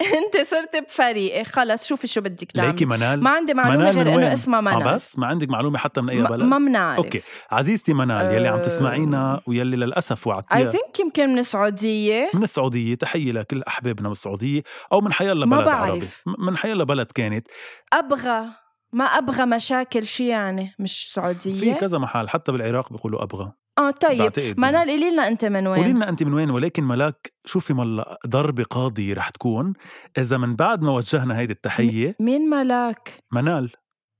[0.18, 2.72] أنت صرت بفريقي خلص شوفي شو بدك تعملي.
[2.72, 5.48] ليكي منال؟ ما عندي معلومة منال من غير؟ إنه اسمها منال آه بس ما عندك
[5.48, 7.22] معلومة حتى من أي بلد؟ ما بنعرف أوكي.
[7.50, 12.30] عزيزتي منال يلي عم أه، تسمعينا ويلي للأسف اي وعدتيها thank يمكن من السعودية.
[12.34, 12.94] من السعودية.
[12.94, 14.62] تحية لكل أحبابنا من السعودية.
[14.92, 15.98] أو من حيالله بلد عربي.
[16.00, 16.22] بعرف.
[16.26, 17.48] م- من حيالله بلد كانت.
[17.92, 18.44] أبغى.
[18.92, 23.52] ما أبغى مشاكل شو يعني مش في سعودية كذا محل حتى بالعراق بيقولوا أبغى.
[23.78, 24.18] آه طيب.
[24.18, 27.74] بعتقد منال قولي لنا أنت من قولي وين لنا أنت من وين ولكن ملاك شوفي
[27.74, 29.72] ملا ضربه قاضيه رح تكون.
[30.18, 33.70] إذا من بعد ما وجهنا هيدي التحيه مين ملاك؟ منال.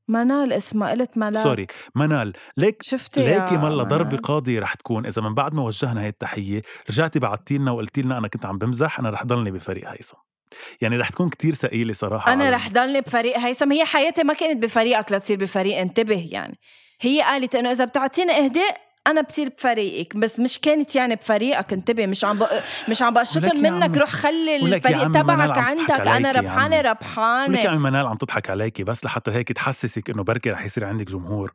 [0.09, 1.43] منال اسمها قلت ملاك.
[1.45, 2.33] سوري منال.
[2.57, 5.07] ليك شفتي ليكي ملا ضربه؟ قاضيه رح تكون.
[5.07, 8.59] إذا من بعد ما وجهنا هي التحية رجعتي بعتي لنا وقلتي لنا أنا كنت عم
[8.59, 10.17] بمزح أنا رح ضلني بفريق هيثم.
[10.81, 13.73] يعني رح تكون كتير ثقيلة صراحة أنا رح ضلني بفريق هيثم.
[13.73, 16.59] هي حياتي ما كانت بفريقك لتصير بفريق انتبه يعني.
[17.01, 22.07] هي قالت إنه إذا بتعطيني إهداء أنا بصير بفريقك بس مش كانت يعني بفريقك انتبه
[22.07, 22.63] مش عم بق...
[22.89, 26.81] مش عم ولك يا منك روح خلي ولك الفريق تبعك عندك أنا ربحانة.
[26.81, 27.59] ربحانة.
[27.59, 30.85] لك يا عمي منال عم تضحك عليكي بس لحتى هيك تحسسك إنه بركي رح يصير
[30.85, 31.53] عندك جمهور.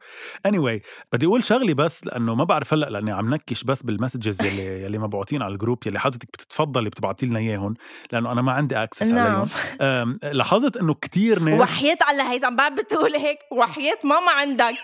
[0.48, 0.80] anyway
[1.14, 4.64] بدي أقول شغلي بس لأنه ما بعرف هلأ لأني عم نكش بس بال messages يلي
[4.84, 7.74] يلي مبعوتين على ال group يلي حضرتك بتتفضلي بتبعتي لنا إياهم
[8.12, 9.48] لأنه أنا ما عندي access نعم.
[9.82, 10.20] عليهم.
[10.24, 14.76] لاحظت إنه كتير ناس وحياة الله هيثم بعد بتقول هيك وحياة ماما عندك.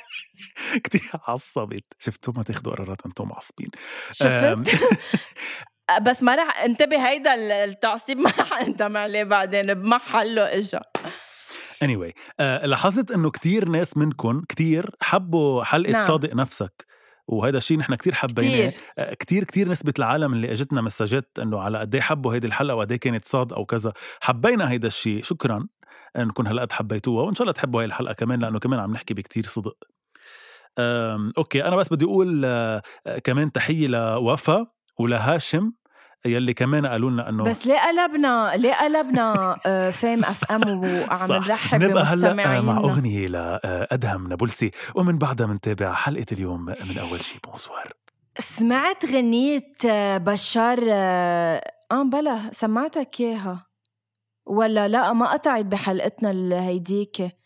[0.83, 1.85] كتير عصبت.
[1.99, 3.69] شفتوا ما تاخذوا قرارات أنتم معصبين.
[4.11, 4.57] شفت؟
[6.01, 10.81] بس ما رح انتبه هيدا التعصيب ما رح اندم عليه بعدين بمحله إجا.
[11.83, 16.07] Anyway آه لاحظت إنه كتير ناس منكم كتير حبوا حلقة نعم.
[16.07, 16.85] صادق نفسك
[17.27, 18.69] وهذا الشيء نحن كتير حبيناه.
[18.69, 18.81] كتير.
[18.97, 22.75] آه، كتير كتير نسبة العالم اللي إجتنا مسجات إنه على قد إيه حبوا هيدي الحلقة
[22.75, 23.93] وقد إيه كانت صاد أو كذا.
[24.21, 25.67] حبينا هيدا الشيء شكرا.
[26.17, 29.45] انكم هالقد حبيتوها وإن شاء الله تحبوا هاي الحلقة كمان لأنه كمان عم نحكي بكتير
[29.45, 29.77] صدق.
[31.37, 34.67] أوكي أنا بس بدي أقول آه، آه، كمان تحية لوفا
[34.99, 35.71] ولهاشم
[36.25, 41.31] يلي كمان قالوا لنا إنه بس ليه قلبنا ليه قلبنا آه، فيم أف إم وعم.
[41.31, 44.71] نرحب نبقى هلأ مع أغنية لادهم نابلسي.
[44.95, 47.39] ومن بعدها منتابع حلقة اليوم من أول شي.
[47.43, 47.93] bonsoir.
[48.39, 49.73] سمعت غنية
[50.17, 51.61] بشار آه
[51.91, 53.65] بلا سمعتك إياها؟
[54.45, 57.39] ولا لا ما قطعت بحلقتنا الهيديك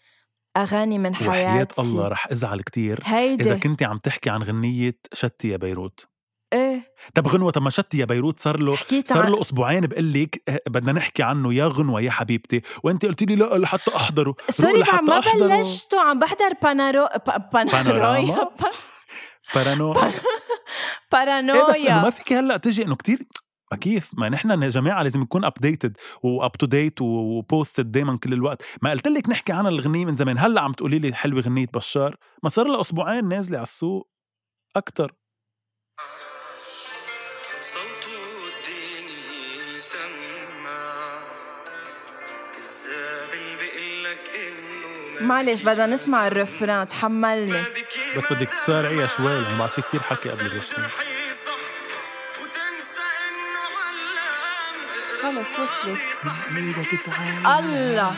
[0.58, 1.30] أغاني من حياتي.
[1.30, 3.44] وحياة الله رح أزعل كتير هيدي.
[3.44, 6.08] إذا كنتي عم تحكي عن غنية شتي يا بيروت.
[6.54, 6.94] إيه.
[7.16, 10.14] طب غنوة طب ما شتي يا بيروت صار له حكيت صار عن له أسبوعين بقول
[10.14, 12.62] لك آه، بدنا نحكي عنه يا غنوة يا حبيبتي.
[12.84, 14.36] وانت قلتي لي لا لحتى أحضره.
[14.50, 15.20] sorry لحتى ما.
[15.58, 18.50] بلشتوا عم بحضر بانارو با- بانارويا.
[18.52, 18.52] بانوراما؟
[19.54, 20.20] بارانو بان- إيه بس
[21.16, 23.20] انه بارانويا ما فيك هلأ تجي إنه كتير
[23.76, 28.18] كيف ما نحن يا جماعة لازم نكون updated و up to date و posted دائما
[28.18, 28.64] كل الوقت.
[28.82, 30.38] ما قلت لك نحكي عن الغنية من زمان.
[30.38, 32.16] هلأ عم تقولي لي حلوة غنية بشار.
[32.44, 34.10] ما صار لها أسبوعين نازلة على السوق.
[34.76, 35.12] أكثر
[45.22, 46.90] معلش بدنا نسمع الرفران.
[46.90, 47.64] تحملني.
[48.18, 50.82] بس بدك تسارعيها شوي لأنه بعد في كتير حكي قبل الرسم.
[55.24, 56.00] خلص وصلت
[57.60, 58.12] الله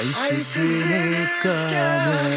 [0.00, 2.34] عيش الدنيا كامل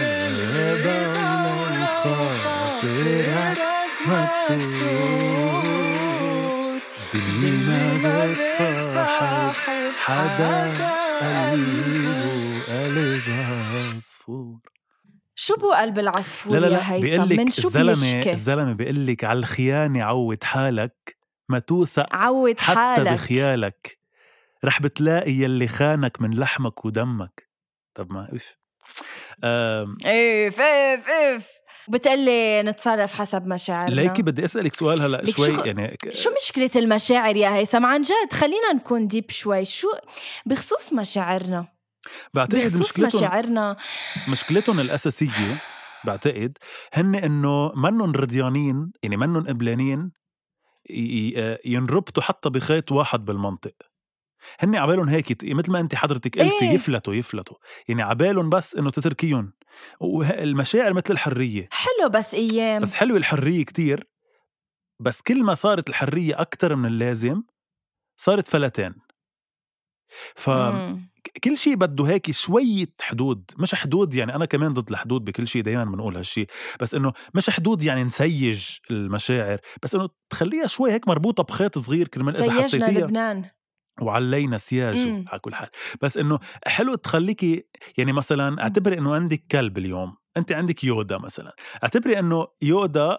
[0.83, 3.57] دولة وخاطرك
[5.09, 5.63] مكسور
[7.13, 10.57] دنيا ما بتصاحب حدا
[11.21, 13.27] قلبه قلب
[13.95, 14.59] عصفور
[15.35, 18.31] شو بو قلب العصفور لا لا يا لا هيثم؟ بيقول من لك شو الزلمه بيشكي؟
[18.31, 21.18] الزلمه بيقول لك على الخيانة عود حالك.
[21.49, 23.13] ما توثق عود حتى حالك.
[23.13, 23.99] بخيالك.
[24.65, 27.49] رح بتلاقي يلي خانك من لحمك ودمك.
[27.95, 28.57] طب ما اف
[29.45, 31.47] اف اف اف
[31.89, 33.95] بتقلي نتصرف حسب مشاعرنا.
[33.95, 38.33] ليكي بدي أسألك سؤال هلأ شوي شو- يعني شو مشكلة المشاعر يا هيثم؟ عن جد
[38.33, 39.65] خلينا نكون ديب شوي.
[39.65, 39.87] شو
[40.45, 41.67] بخصوص مشاعرنا؟
[42.33, 43.75] بعتقد بخصوص مشكلتهم مشاعرنا.
[44.29, 45.57] مشكلتهم الأساسية
[46.05, 46.57] بعتقد
[46.93, 50.11] هن انه منن رضيانين يعني منن قبلانين
[51.65, 53.73] ينربطوا حتى بخيط واحد بالمنطق.
[54.59, 56.71] هن عبالهم هيك مثل ما انت حضرتك قلتي إيه.
[56.71, 57.57] يفلتوا يفلتوا.
[57.87, 59.53] يعني عبالهم بس إنه تتركيهم.
[59.99, 61.69] والمشاعر مثل الحرية.
[61.71, 62.81] حلو بس أيام.
[62.81, 64.07] بس حلوة الحرية كتير.
[64.99, 67.43] بس كل ما صارت الحرية أكتر من اللازم
[68.17, 68.95] صارت فلتان.
[70.47, 71.09] مم.
[71.39, 75.61] فكل شيء بده هيك شوية حدود مش حدود يعني أنا كمان ضد الحدود بكل شيء
[75.61, 76.47] دايما بنقول هالشيء
[76.79, 82.07] بس إنه مش حدود يعني نسيج المشاعر بس إنه تخليها شوي هيك مربوطة بخيط صغير
[82.07, 82.91] كرمال إذا سيجنا حسيتيها.
[82.91, 83.45] لبنان
[84.01, 85.25] وعلينا سياج مم.
[85.27, 85.69] على كل حال
[86.01, 87.63] بس إنه حلو تخليكي
[87.97, 93.17] يعني مثلا اعتبري إنه عندك كلب اليوم أنت عندك يودا مثلا اعتبري إنه يودا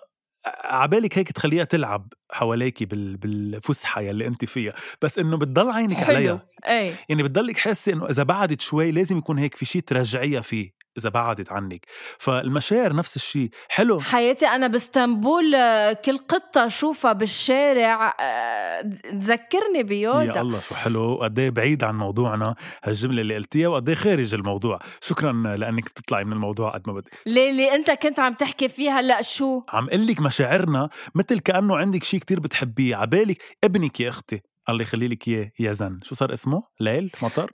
[0.65, 3.17] عبالك هيك تخليها تلعب حواليكي بال...
[3.17, 6.47] بالفسحة يلي انت فيها بس إنه بتضل عينك حلو عليها.
[6.67, 6.95] إيه.
[7.09, 10.80] يعني بتضلك حاسة إنه إذا بعدت شوي لازم يكون هيك في شيء ترجعيها فيه.
[11.01, 11.87] إذا بعدت عنك.
[12.19, 13.51] فالمشاعر نفس الشيء.
[13.69, 14.01] حلو.
[14.01, 21.03] حياتي أنا بإسطنبول آه، كل قطة أشوفها بالشارع آه، تذكرني يا بيودا الله شو حلو.
[21.03, 24.79] وقد إيه بعيد عن موضوعنا هالجملة اللي قلتيها وقد إيه خارج الموضوع.
[25.01, 27.11] شكرا لأنك بتطلعي من الموضوع قد ما بدك.
[27.27, 32.05] ليلي أنت كنت عم تحكي فيها؟ هلا شو؟ عم قل لك مشاعرنا مثل كأنه عندك
[32.05, 32.97] شيء كتير بتحبيه.
[32.97, 34.41] عبالك ابنك يا أختي.
[34.69, 36.01] الله يخلي لك إياه يا زن.
[36.03, 37.51] شو صار اسمه؟ ليل؟ مطر؟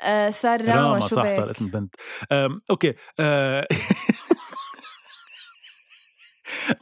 [0.00, 1.94] آه صار راما, راما شو صح بك صار اسم بنت.
[2.70, 3.66] أوكي أه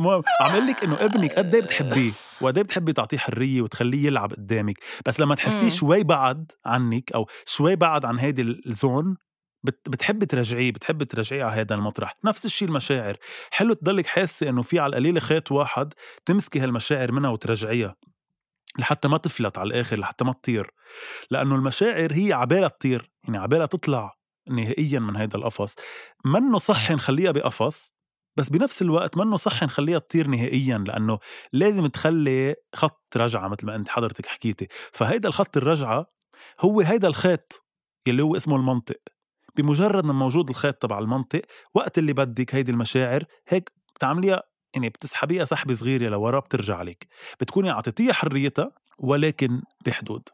[0.01, 4.07] المهم عم أقول لك إنه ابنك قد إيه بتحبيه وقد إيه بتحبي تعطيه حرية وتخليه
[4.07, 5.69] يلعب قدامك بس لما تحسيه.
[5.69, 9.17] شوي بعد عنك أو شوي بعد عن هيدي الزون
[9.65, 12.15] بت- بتحبي ترجعيه بتحبي ترجعيه على هذا المطرح.
[12.25, 13.17] نفس الشيء المشاعر.
[13.51, 15.95] حلو تضلك حاسة إنه في على القليلة خيط واحد
[16.27, 17.95] تمسكي هالمشاعر منها وترجعيها.
[18.79, 20.71] لحتى ما تفلت على الآخر لحتى ما تطير.
[21.31, 24.17] لأنه المشاعر هي عبالها تطير يعني عبالها تطلع
[24.51, 25.77] نهائيا من هيدا القفص.
[26.25, 27.95] منه صح نخليها بقفص
[28.37, 31.19] بس بنفس الوقت منه صح نخليها تطير نهائيا لأنه
[31.53, 34.69] لازم تخلي خط رجعة مثل ما أنت حضرتك حكيتي.
[34.93, 36.07] فهيدا الخط الرجعة
[36.61, 37.65] هو هيدا الخيط
[38.07, 38.97] يلي هو اسمه المنطق.
[39.57, 41.43] بمجرد ما موجود الخيط تبع المنطق
[41.75, 44.43] وقت اللي بدك هيدي المشاعر هيك بتعمليها
[44.75, 47.07] يعني بتسحبيها سحبة صغيرة لورا بترجع لك
[47.41, 50.29] بتكوني أعطيتيها حريتها ولكن بحدود.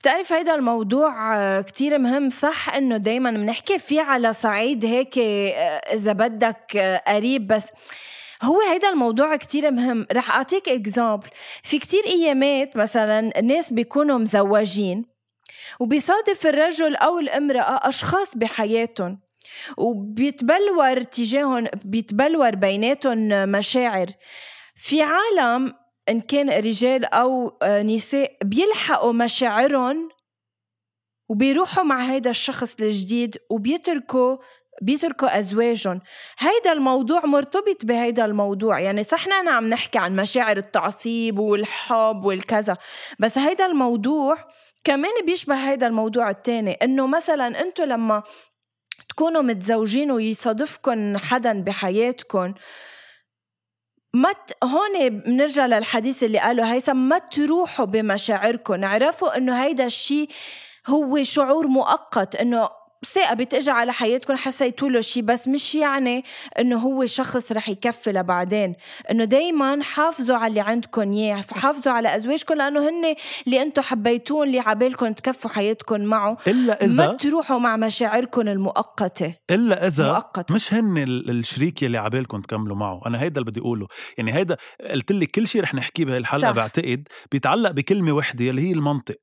[0.00, 6.12] بتعرف هيدا الموضوع كتير مهم صح إنه دايما بنحكي فيه على صعيد هيك آه، إذا
[6.12, 7.64] بدك آه، قريب بس
[8.42, 10.06] هو هيدا الموضوع كتير مهم.
[10.12, 11.28] رح أعطيك example
[11.62, 15.04] في كتير أيامات مثلا الناس بيكونوا مزوجين
[15.80, 19.20] وبيصادف الرجل أو الامرأة أشخاص بحياتهم.
[19.76, 24.06] وبيتبلور تجاههم بيتبلور بيناتهم مشاعر.
[24.76, 25.74] في عالم
[26.08, 30.08] إن كان رجال أو آه، نساء بيلحقوا مشاعرهم
[31.28, 34.36] وبيروحوا مع هيدا الشخص الجديد وبيتركوا
[34.82, 36.00] بيتركوا أزواجهم.
[36.38, 38.80] هيدا الموضوع مرتبط بهيدا الموضوع.
[38.80, 42.76] يعني صح نحن عم نحكي عن مشاعر التعصيب والحب والكذا
[43.18, 44.36] بس هيدا الموضوع
[44.84, 46.72] كمان بيشبه هيدا الموضوع التاني.
[46.72, 48.22] إنه مثلا أنتو لما
[49.08, 52.54] تكونوا متزوجين ويصادفكن حدا بحياتكن.
[54.14, 54.64] ما ت...
[54.64, 60.28] هون بنرجع للحديث اللي قاله هيثم ما تروحوا بمشاعركم اعرفوا إنه هيدا الشيء
[60.86, 62.70] هو شعور مؤقت إنه
[63.06, 66.24] ثاقبت اجى على حياتكم حسيتوا له شيء بس مش يعني
[66.58, 68.74] إنه هو شخص رح يكفي لبعدين.
[69.10, 73.14] إنه دايما حافظوا على اللي عندكم إياه حافظوا على أزواجكم لأنه هن
[73.46, 76.36] اللي أنتم حبيتوهم اللي عبالكم تكفوا حياتكم معه.
[76.46, 79.34] إلا ما إذا تروحوا مع مشاعركم المؤقتة.
[79.50, 80.54] إلا إذا مؤقتة.
[80.54, 83.00] مش هن ال- الشريك يلي عبالكم تكملوا معه.
[83.06, 83.86] أنا هيدا اللي بدي أقوله.
[84.18, 84.56] يعني هيدا
[84.90, 86.50] قلت لك كل شيء رح نحكيه صح.
[86.50, 89.16] بعتقد بيتعلق بكلمة وحدة يلي هي المنطق.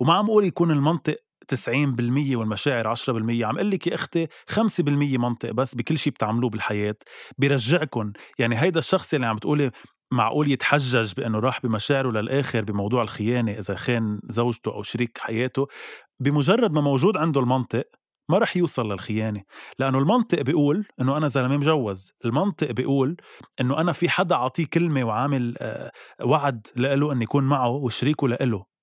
[0.00, 1.16] وما عم أقول يكون المنطق
[1.54, 3.08] 90% والمشاعر 10%
[3.44, 6.96] عم أقول لك يا أختي 5% منطق بس بكل شيء بتعملوه بالحياة.
[7.38, 9.70] بيرجعكم يعني هيدا الشخص اللي عم بتقولي
[10.12, 15.66] معقول يتحجج بإنه راح بمشاعره للآخر بموضوع الخيانة إذا خان زوجته أو شريك حياته.
[16.20, 17.84] بمجرد ما موجود عنده المنطق
[18.30, 19.42] ما رح يوصل للخيانة.
[19.78, 22.12] لأنه المنطق بيقول إنه أنا زلمة مجوز.
[22.24, 23.16] المنطق بيقول
[23.60, 25.92] إنه أنا في حدا أعطيه كلمة وعامل آه،
[26.24, 28.75] وعد له إنه يكون معه وشريكه لإله.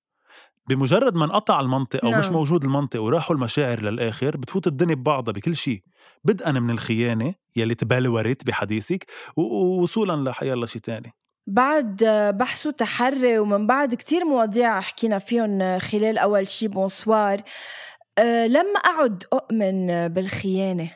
[0.68, 2.18] بمجرد ما انقطع المنطق أو نعم.
[2.18, 5.82] مش موجود المنطق وراحوا المشاعر للآخر بتفوت الدنيا ببعضها بكل شيء.
[6.24, 11.12] بدءا من الخيانة يلي تبلورت بحديثك ووصولا لحيالله شيء تاني.
[11.46, 12.04] بعد
[12.38, 17.42] بحث وتحري ومن بعد كتير مواضيع حكينا فيهم خلال أول شي بونسوار.
[18.18, 20.90] أه لما أعد أؤمن بالخيانة.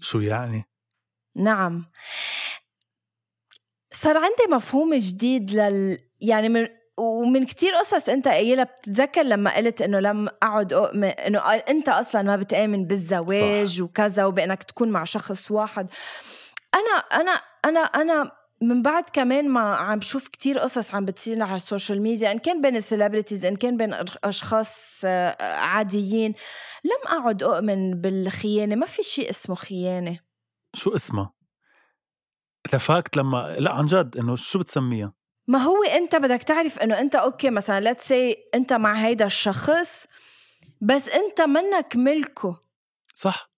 [0.00, 0.64] شو يعني؟
[1.36, 1.84] نعم.
[3.92, 9.82] صار عندي مفهوم جديد لل يعني من ومن كتير قصص انت قايلها بتتذكر لما قلت
[9.82, 13.82] إنه لم اعد اؤمن إنه أنت أصلا ما بتآمن بالزواج صح.
[13.82, 15.90] وكذا وبأنك تكون مع شخص واحد.
[16.74, 21.56] أنا أنا أنا أنا من بعد كمان ما عم بشوف كتير قصص عم بتصير على
[21.56, 26.34] ال social media إن كان بين ال celebrities إن كان بين أشخاص آه، عاديين
[26.84, 28.74] لم اعد أؤمن بالخيانة.
[28.74, 30.18] ما في شيء اسمه خيانة.
[30.74, 31.32] شو اسمها؟
[32.70, 37.00] the fact لما لا عن جد إنه شو بتسميها؟ ما هو انت بدك تعرف انه
[37.00, 40.06] انت أوكي مثلا let's say انت مع هيدا الشخص
[40.80, 42.62] بس انت منك ملكه.
[43.14, 43.52] صح.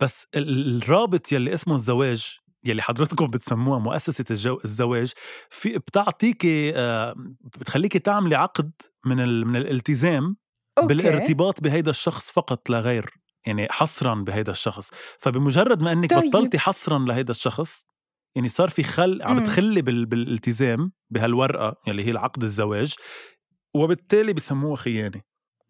[0.00, 5.12] بس ال- الرابط يلي اسمه الزواج يلي حضرتكم بتسموها مؤسسة الجو الزواج
[5.50, 8.72] في بتعطيكي آه، بتخليكي تعملي عقد
[9.06, 10.36] من ال من الالتزام
[10.78, 10.88] أوكي.
[10.94, 13.10] بالارتباط بهيدا الشخص فقط لا غير
[13.46, 14.90] يعني حصرا بهيدا الشخص.
[15.18, 16.30] فبمجرد ما انك طيب.
[16.30, 17.86] بطلتي حصرا لهيدا الشخص
[18.36, 19.42] يعني صار في خل عم مم.
[19.42, 20.06] بتخلي بال...
[20.06, 22.94] بالالتزام بهالورقة يلي هي العقد الزواج
[23.74, 25.20] وبالتالي بسموها خيانة.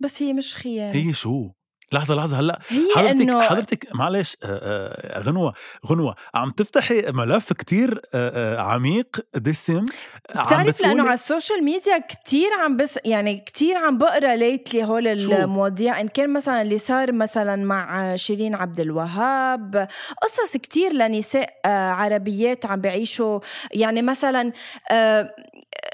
[0.01, 0.95] بس هي مش خيانة.
[0.95, 1.51] هي شو؟
[1.95, 2.59] لحظة لحظة هلأ
[2.97, 5.53] حضرتك إنه حضرتك معلش آه، آه، غنوة
[5.87, 9.87] غنوة عم تفتحي ملف كتير آه، عميق دسم
[10.31, 15.09] بتعرف لأنه على ال social media كتير عم بس يعني كتير عم بقرأ lately هول
[15.09, 19.89] المواضيع إن كان مثلا اللي صار مثلا مع شيرين عبد الوهاب
[20.23, 23.41] قصص كتير لنساء عربيات عم بعيشوا
[23.73, 24.53] يعني مثلا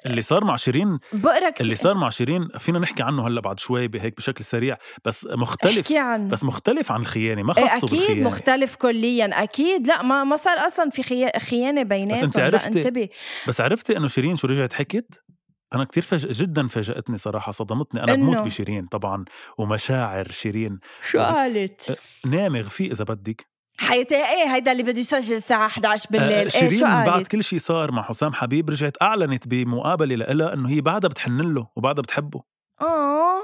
[0.06, 3.60] اللي صار مع شيرين بقرا كتير اللي صار مع شيرين فينا نحكي عنه هلأ بعد
[3.60, 7.76] شوي بهيك بشكل سريع بس مختلف احكي عن بس مختلف عن الخيانة ما إيه خصه
[7.86, 11.30] أكيد بالخيانة مختلف كليا أكيد لا ما ما صار أصلا في خي...
[11.38, 13.08] خيانة بيناتهم أنت لا، عرفتي- انتبه
[13.48, 15.22] بس عرفتي إنه شيرين شو رجعت حكت؟
[15.74, 16.26] أنا كتير فج...
[16.26, 19.24] جدا فاجأتني صراحة صدمتني أنا بموت؟ بشيرين طبعا
[19.58, 23.49] ومشاعر شيرين شو قالت؟ نامي غفي إذا بدك
[23.88, 24.14] حياتي.
[24.14, 26.32] إيه هيدا اللي بده يسجل الساعة 11 بالليل.
[26.32, 30.14] آه، إيه شيرين شو بعد قالت؟ كل شيء صار مع حسام حبيب رجعت أعلنت بمقابلة
[30.16, 32.42] لها إنه هي بعدها بتحن له وبعدها بتحبه.
[32.80, 33.40] آه.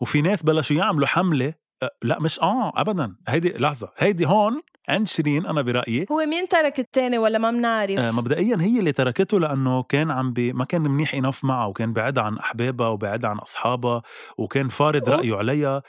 [0.00, 3.16] وفي ناس بلشوا يعملوا حملة آه، لا مش آه ابدا.
[3.28, 3.88] هيدي لحظة.
[3.98, 6.06] هيدي هون عند شيرين أنا برأيي.
[6.12, 10.32] هو مين ترك التاني ولا ما بنعرف؟ آه، مبدئيا هي اللي تركته لأنه كان عم
[10.32, 14.02] بي ما كان منيح انف معها وكان بعد عن أحبابها وبعد عن أصحابها
[14.38, 15.08] وكان فارض.
[15.08, 15.82] رأيه عليها.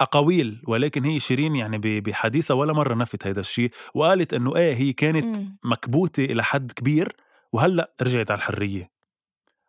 [0.00, 4.92] أقاويل ولكن هي شيرين يعني بحديثها ولا مرة نفت هذا الشيء وقالت إنه إيه هي
[4.92, 5.58] كانت مم.
[5.64, 7.16] مكبوتة إلى حد كبير
[7.52, 8.90] وهلأ رجعت على الحرية.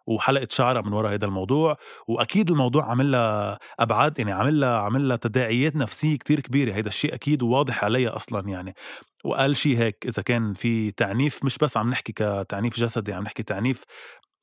[0.08, 5.08] وحلقت شعرها من وراء هذا الموضوع وأكيد الموضوع عامل لها أبعاد يعني عامل لها عامل
[5.08, 6.74] لها تداعيات نفسية كتير كبيرة.
[6.74, 8.76] هذا الشيء أكيد وواضح عليها أصلا يعني.
[9.24, 13.44] وقال شيء هيك إذا كان في تعنيف مش بس عم نحكي كتعنيف جسدي عم نحكي
[13.44, 13.84] تعنيف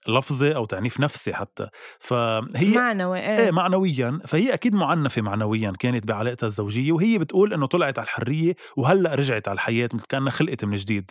[0.08, 1.68] لفظي أو تعنيف نفسي حتى.
[2.00, 3.38] فهي معنوي إيه.
[3.38, 4.20] إيه معنويا.
[4.26, 9.48] فهي أكيد معنفة معنويا كانت بعلاقتها الزوجية وهي بتقول إنه طلعت على الحرية وهلأ رجعت
[9.48, 11.10] على الحياة مثل كأنها خلقت من جديد.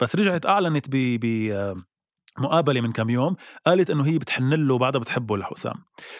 [0.00, 1.84] بس رجعت أعلنت ب ب
[2.38, 5.74] مقابلة من كم يوم قالت إنه هي بتحن له وبعدها بتحبه لحسام.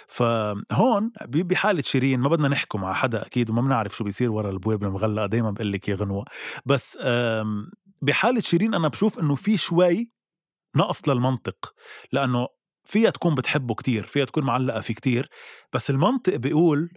[0.08, 4.84] فهون بحالة شيرين ما بدنا نحكم مع حدا أكيد وما بنعرف شو بيصير ورا البواب
[4.84, 6.24] المغلقة دائما بقول لك يا غنوة.
[6.66, 6.98] بس
[8.02, 10.10] بحالة شيرين أنا بشوف إنه في شوي
[10.76, 11.74] نقص للمنطق
[12.12, 12.48] لأنه
[12.84, 15.28] فيها تكون بتحبه كتير فيها تكون معلقة فيه كتير
[15.72, 16.90] بس المنطق بيقول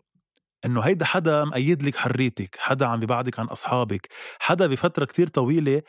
[0.65, 4.09] إنه هيدا حدا مأيد لك حريتك حدا عم ببعدك عن أصحابك
[4.39, 5.81] حدا بفترة كتير طويلة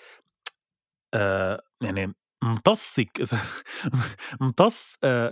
[1.14, 3.39] آه يعني امتصك إذا
[4.43, 4.59] آه
[5.05, 5.30] آه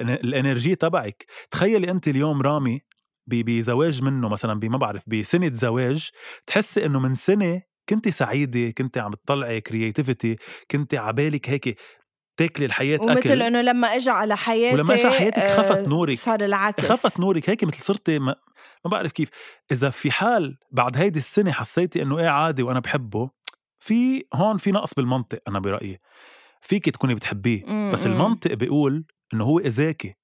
[0.00, 1.26] آه الإنرجي تبعك.
[1.50, 2.80] تخيلي أنت اليوم رامي
[3.26, 6.10] بزواج منه مثلا بما بعرف بسنة زواج
[6.46, 10.36] تحسي إنه من سنة كنت سعيدة كنت عم تطلعي creativity
[10.70, 11.80] كنت عبالك هيك
[12.36, 15.88] تاكلي الحياة ومثل أكل إنه لما اجى على حياتي ولما إجا على حياتك آه، خفت
[15.88, 16.18] نورك.
[16.18, 18.34] صار العكس خفت نورك هيك مثل صرتي ما,
[18.84, 19.28] ما بعرف كيف
[19.72, 23.30] إذا في حال بعد هيدي السنة حسيتي إنه إيه عادي وأنا بحبه
[23.80, 26.00] في هون في نقص بالمنطق أنا برأيي
[26.60, 28.12] فيك تكوني بتحبيه مم، بس مم.
[28.12, 30.14] المنطق بيقول إنه هو إذاكي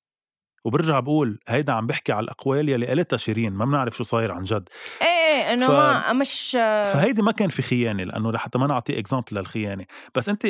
[0.64, 4.42] وبرجع بقول هيدا عم بحكي على الأقوال يلي قالتها شيرين ما بنعرف شو صاير عن
[4.42, 4.68] جد.
[5.02, 6.50] إيه إيه إنه ف- ما مش
[6.92, 9.84] فهيدي ما كان في خيانة لأنه لحتى ما نعطي اكزامبل للخيانة.
[10.14, 10.46] بس انت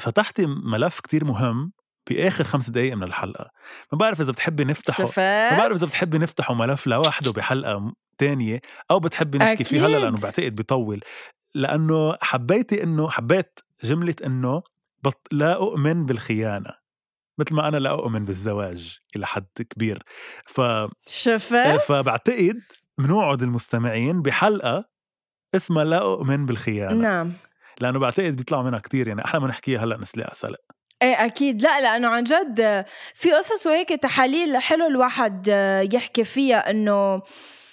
[0.00, 1.72] فتحتي ملف كتير مهم
[2.10, 3.50] بآخر خمس دقائق من الحلقة.
[3.92, 8.60] ما بعرف إذا بتحبي نفتحه شفت ما بعرف إذا بتحبي نفتحه ملف لوحده بحلقة تانية
[8.90, 9.98] أو بتحبي نحكي فيه هلأ.
[9.98, 11.00] لأنه بعتقد بيطول.
[11.54, 14.62] لأنه حبيتي إنه حبيت جملة إنه
[15.02, 15.28] بط...
[15.32, 16.70] لا أؤمن بالخيانة.
[17.38, 20.02] مثل ما أنا لا أؤمن بالزواج إلى حد كبير.
[20.46, 20.60] ف...
[21.06, 21.54] شفت
[21.86, 22.60] فبعتقد
[22.98, 24.84] بنوعد المستمعين بحلقة
[25.54, 26.94] اسمها لا أؤمن بالخيانة.
[26.94, 27.32] نعم.
[27.80, 30.60] لأنه بعتقد بيطلعوا منها كتير يعني أحلى ما نحكيها هلأ نسلقها سلق.
[31.02, 31.62] إيه أكيد.
[31.62, 32.84] لا لأنه عن جد آه،
[33.14, 37.22] في قصص وهيك تحاليل حلو الواحد آه، يحكي فيها إنه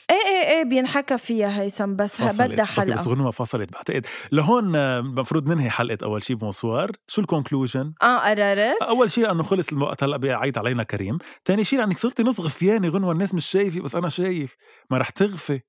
[0.10, 2.22] إيه إيه إيه بينحكى فيها هيثم بس.
[2.22, 3.04] بدها أوكي، بس حلقة.
[3.12, 4.06] غنوة فصلت بعتقد.
[4.32, 8.82] لهون آه، المفروض ننهي حلقة أول شيء بمصوار شو الكونكلوجن آه قررت.
[8.82, 11.18] أول شيء لأنه خلص الوقت هلأ بيعيد علينا كريم.
[11.46, 14.56] ثاني شيء لأنك صرتي نص غفيانه غنوة الناس مش شايفة بس أنا شايف.
[14.90, 15.62] ما رح تغفي.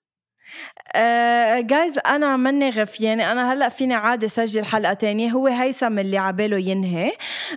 [0.95, 5.31] آه جايز أنا مني غفيانه أنا هلأ فيني عادي سجل حلقة تانية.
[5.31, 7.13] هو هيثم اللي عباله ينهي.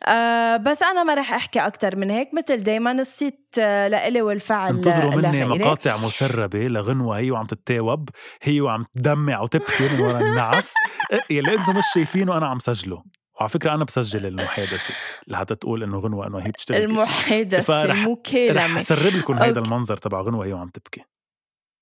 [0.08, 2.30] آه بس أنا ما رح أحكي أكتر من هيك.
[2.34, 5.46] مثل دايما الصيت آه لإلي والفعل انتظروا مني.
[5.46, 8.10] مقاطع مسربة لغنوة هي وعم تتاوب
[8.44, 10.74] هي وعم تدمع وتبكي من ورا النعس
[11.30, 13.04] يلي أنتم مش شايفينه أنا عم سجله.
[13.40, 14.94] وعلى فكرة أنا بسجل المحادثة.
[15.28, 16.82] لحتى تقول إنه غنوة إنه هي بتشتغل.
[16.84, 19.70] المحادثة فرح- رح أسرب لكم هيدا أوكي.
[19.70, 21.02] المنظر تبع غنوة هي وعم تبكي.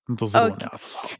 [0.09, 0.55] انتظروني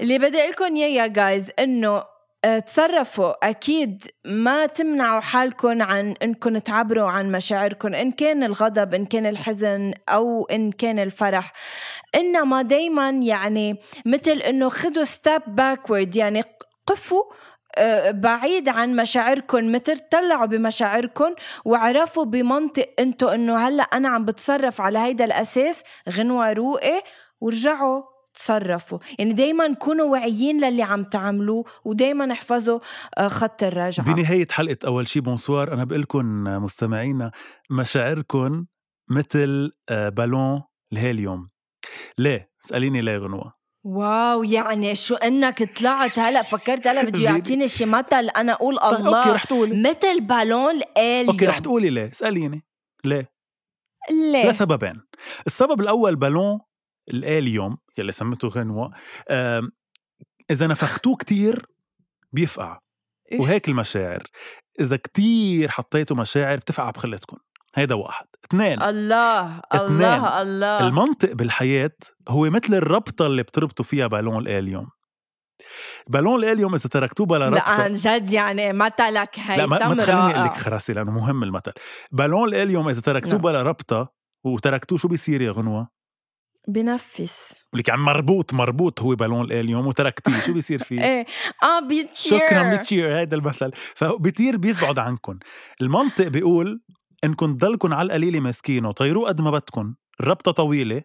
[0.01, 2.03] اللي بدي أقول لكم إياه يا جايز إنه
[2.45, 3.49] آه، تصرفوا.
[3.49, 9.93] أكيد ما تمنعوا حالكم عن إنكم تعبروا عن مشاعركم إن كان الغضب إن كان الحزن
[10.09, 11.53] أو إن كان الفرح.
[12.15, 16.43] إنما دايما يعني مثل إنه خذوا step backward يعني
[16.88, 17.23] قفوا
[17.77, 21.35] آه، بعيد عن مشاعركم مثل طلعوا بمشاعركم
[21.65, 27.03] وعرفوا بمنطق انتو إنه هلأ أنا عم بتصرف على هيدا الأساس غنوة روقي
[27.41, 28.16] ورجعوا.
[28.38, 32.79] تصرفوا يعني دايما كونوا واعيين للي عم تعملوه ودايما احفظوا
[33.17, 37.31] آه، خط الرجعة بنهاية حلقة أول شي bonsoir أنا بقول لكم مستمعينا
[37.69, 38.65] مشاعركم
[39.09, 40.63] مثل آه، بالون
[40.93, 41.49] الهيليوم.
[42.17, 43.53] ليه؟ اسأليني ليه غنوة.
[43.84, 47.21] wow يعني شو إنك طلعت هلأ فكرت هلأ بده.
[47.29, 48.29] يعطيني شي مثل.
[48.29, 49.89] أنا أقول طيب، الله أوكي رح تقولي.
[49.89, 52.11] مثل بالون الهيليوم أوكي رح تقولي ليه.
[52.11, 52.63] اسأليني.
[53.05, 53.31] ليه؟
[54.11, 55.01] ليه؟ لسببين.
[55.47, 56.59] السبب الأول بالون
[57.09, 58.91] الهيليوم يلي سمته غنوة
[59.30, 59.72] آم،
[60.51, 61.66] إذا نفختوه كتير
[62.32, 62.80] بيفقع
[63.32, 63.39] إيه.
[63.41, 64.24] وهيك المشاعر.
[64.80, 67.38] إذا كتير حطيتوا مشاعر بتفقع بخلتكم.
[67.76, 68.26] هيدا واحد.
[68.45, 68.82] اثنين.
[68.82, 69.91] الله اثنين.
[69.91, 70.88] الله الله.
[70.88, 71.97] المنطق بالحياة
[72.30, 74.88] هو مثل الربطة اللي بتربطوا فيها بالون الاليوم
[76.08, 80.36] بالون الاليوم إذا تركتوه بلا لا ربطة عن جد يعني مثلك لا ما, ما تخليني
[80.36, 81.72] أقول لك خراسي لأنه مهم المثل.
[82.12, 83.41] بالون الاليوم إذا تركتوه نعم.
[83.41, 85.96] بلا ربطه وتركتوه شو بيصير يا غنوة؟
[86.68, 87.53] بنفس.
[87.74, 90.39] بقول لك عم مربوط مربوط هو بالون الاليوم وتركتيه.
[90.41, 91.26] شو بيصير فيه؟ إيه.
[91.63, 93.72] آه بيتشير شكرا بتشير هذا المثل.
[93.76, 95.39] فبيطير بيبعد عنكم
[95.82, 96.82] المنطق بيقول
[97.24, 101.03] انكم تضلكم على القليلة ماسكينه طيروه قد ما بدكم الربطه طويلة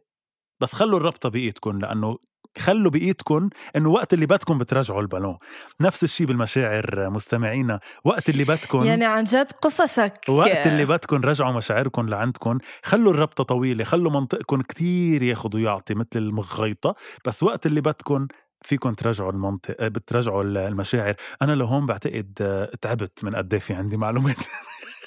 [0.61, 2.19] بس خلوا الربطة بايدكم لأنه
[2.59, 5.39] خلوا بايدكم إنه وقت اللي بدكم بترجعوا البالون.
[5.81, 7.81] نفس الشيء بالمشاعر مستمعينا.
[8.05, 10.21] وقت اللي بدكم يعني عن جد قصصك.
[10.29, 12.59] وقت اللي بدكم رجعوا مشاعركم لعندكم.
[12.85, 16.95] خلوا الربطة طويلة خلوا منطقكم كتير ياخد ويعطي مثل المغيطة
[17.27, 18.27] بس وقت اللي بدكم
[18.63, 21.15] فيكم ترجعوا المنطق بترجعوا المشاعر.
[21.43, 22.33] أنا لهون بعتقد
[22.81, 24.37] تعبت من قد إيه في عندي معلومات.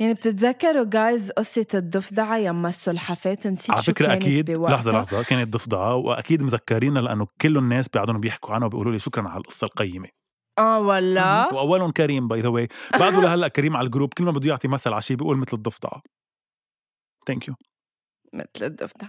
[0.00, 4.50] يعني بتتذكروا guys قصة الضفدعة يما السلحفاة نسيت على شو فكرة كانت أكيد.
[4.50, 4.76] بوقتها.
[4.76, 5.22] لحظة لحظة.
[5.22, 9.64] كانت ضفدعة وأكيد مذكرينها لأنه كل الناس بيقعدون بيحكوا عنها وبيقولوا لي شكرا على القصة
[9.64, 10.08] القيمة.
[10.58, 12.68] آه ولا وأولهم كريم by the way
[13.00, 14.14] بعده لهلأ كريم على ال group.
[14.14, 16.02] كل ما بده يعطي مثل على شيء بيقول مثل الضفدعة.
[17.26, 17.54] thank you
[18.34, 19.08] مثل الضفدع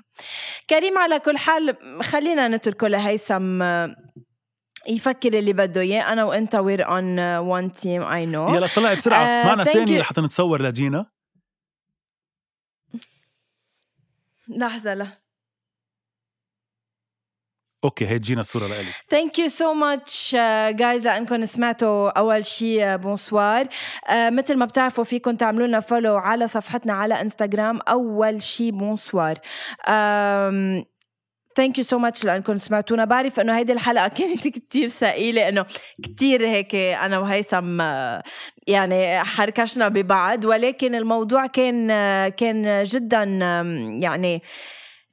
[0.70, 3.62] كريم على كل حال خلينا نتركه لهيثم.
[4.88, 6.14] يفكر اللي بده إياه.
[6.14, 9.24] أنا وأنت we're on one team I know يلا طلعي بسرعة.
[9.24, 10.00] آه، معنا you.
[10.00, 11.06] لحتى نتصور لجينا.
[14.48, 15.08] لحظة لا.
[17.84, 18.92] أوكي هي جينا الصورة لإلي.
[19.10, 20.36] thank you so much
[20.70, 23.68] guys لأنكم سمعتوا أول شيء bonsoir
[24.12, 29.40] مثل ما بتعرفوا فيكم تعملوا لنا follow على صفحتنا على انستغرام أول شيء bonsoir
[31.56, 33.06] thank you so much لأنكم سمعتونا.
[33.06, 35.66] بعرف إنه هيدي الحلقة كانت كتير ثقيلة إنه
[36.04, 37.82] كتير هيك أنا وهيثم
[38.68, 41.88] يعني حركشنا ببعض ولكن الموضوع كان
[42.30, 43.24] كان جدا
[44.00, 44.42] يعني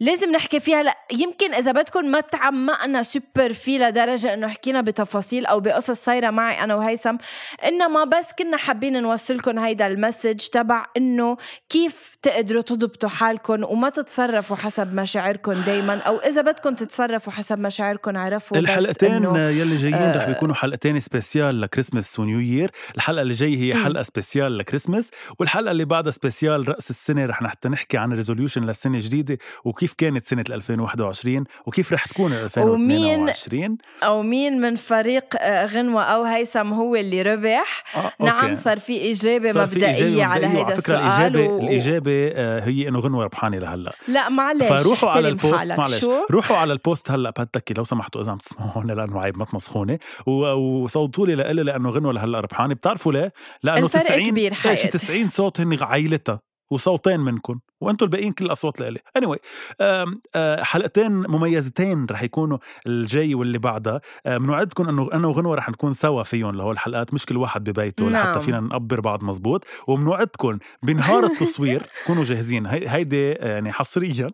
[0.01, 0.83] لازم نحكي فيها.
[0.83, 6.31] لا يمكن إذا بدكم ما تعمقنا سوبر فيه لدرجة إنه حكينا بتفاصيل أو بقصص صايرة
[6.31, 7.17] معي أنا وهيثم
[7.65, 11.37] إنما بس كنا حابين نوصلكم هيدا ال message تبع إنه
[11.69, 18.17] كيف تقدروا تضبطوا حالكم وما تتصرفوا حسب مشاعركم دايما أو إذا بدكم تتصرفوا حسب مشاعركم
[18.17, 22.71] عرفوا الحلقتين يلي جايين آه، رح بيكونوا حلقتين spécial ل Christmas و New Year.
[22.97, 23.85] الحلقة اللي جاي هي مم.
[23.85, 27.27] حلقة spécial ل Christmas والحلقة اللي بعدها spécial رأس السنة.
[27.27, 34.23] رح نحكي عن resolution للسنة الجديدة وكيف كانت سنة 2021 وكيف رح تكون 2022 أو
[34.23, 38.63] مين من فريق آه، غنوة أو هيثم هو اللي ربح؟ آه، نعم أوكي.
[38.63, 41.61] صار في إجابة صار في مبدئية إجابة على مبدئية، هيدا وعلى فكرة السؤال الإجابة و...
[41.61, 43.93] الإجابة آه، هي إنه غنوة ربحانة لهلأ.
[44.09, 45.79] لا معلش فروحوا على ال post.
[45.79, 46.05] معلش.
[46.31, 49.99] روحوا على ال post هلأ بهالتكة لو سمحتوا إذا عم تسمعونا لأنه عيب ما تمسخوني.
[50.27, 52.75] وصوتوا لي لإلي لأنه غنوة لهلأ ربحانة.
[52.75, 53.33] بتعرفوا ليه؟
[53.63, 54.89] لأنه الفرق 90 كبير حقيقي.
[54.89, 58.99] 90 صوت هن عائلتها وصوتين منكم وأنتم الباقيين كل الأصوات لإلي.
[59.19, 59.39] Anyway
[59.81, 64.01] آه، حلقتين مميزتين رح يكونوا الجاي واللي بعدها.
[64.27, 68.05] آه، بنوعدكم إنه أنا وغنوة رح نكون سوا فيهم لهول الحلقات مش كل واحد ببيته
[68.09, 68.29] نعم.
[68.29, 69.65] لحتى فينا نقبر بعض مزبوط.
[69.87, 72.67] وبنوعدكم بنهار التصوير كونوا جاهزين.
[72.67, 74.31] هي هيدي آه، يعني حصريا.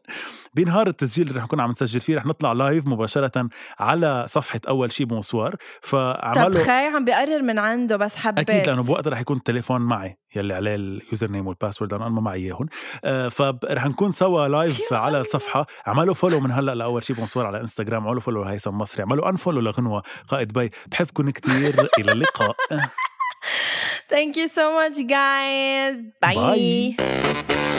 [0.55, 4.93] بنهار التسجيل اللي رح نكون عم نسجل فيه رح نطلع live مباشرة على صفحة أول
[4.93, 8.51] شي bonsoir طب فعملوا خي عم بقرر من عنده بس حبيت.
[8.51, 10.19] أكيد لأنه بوقتها رح يكون التليفون معي.
[10.37, 12.67] يلي عليه ال username وال password أنا ما معي اياهم
[13.05, 17.61] آه، فرح نكون سوا live على الصفحة اعملوا follow من هلأ لاول شي bonsoir على
[17.61, 22.57] انستغرام اعملوا follow لهيثم مصري اعملوا unfollow لغنوه قائد بي بحبكم كتير إلى اللقاء
[24.09, 25.97] Thank you so much guys.
[26.21, 26.95] Bye.
[26.97, 27.73] Bye.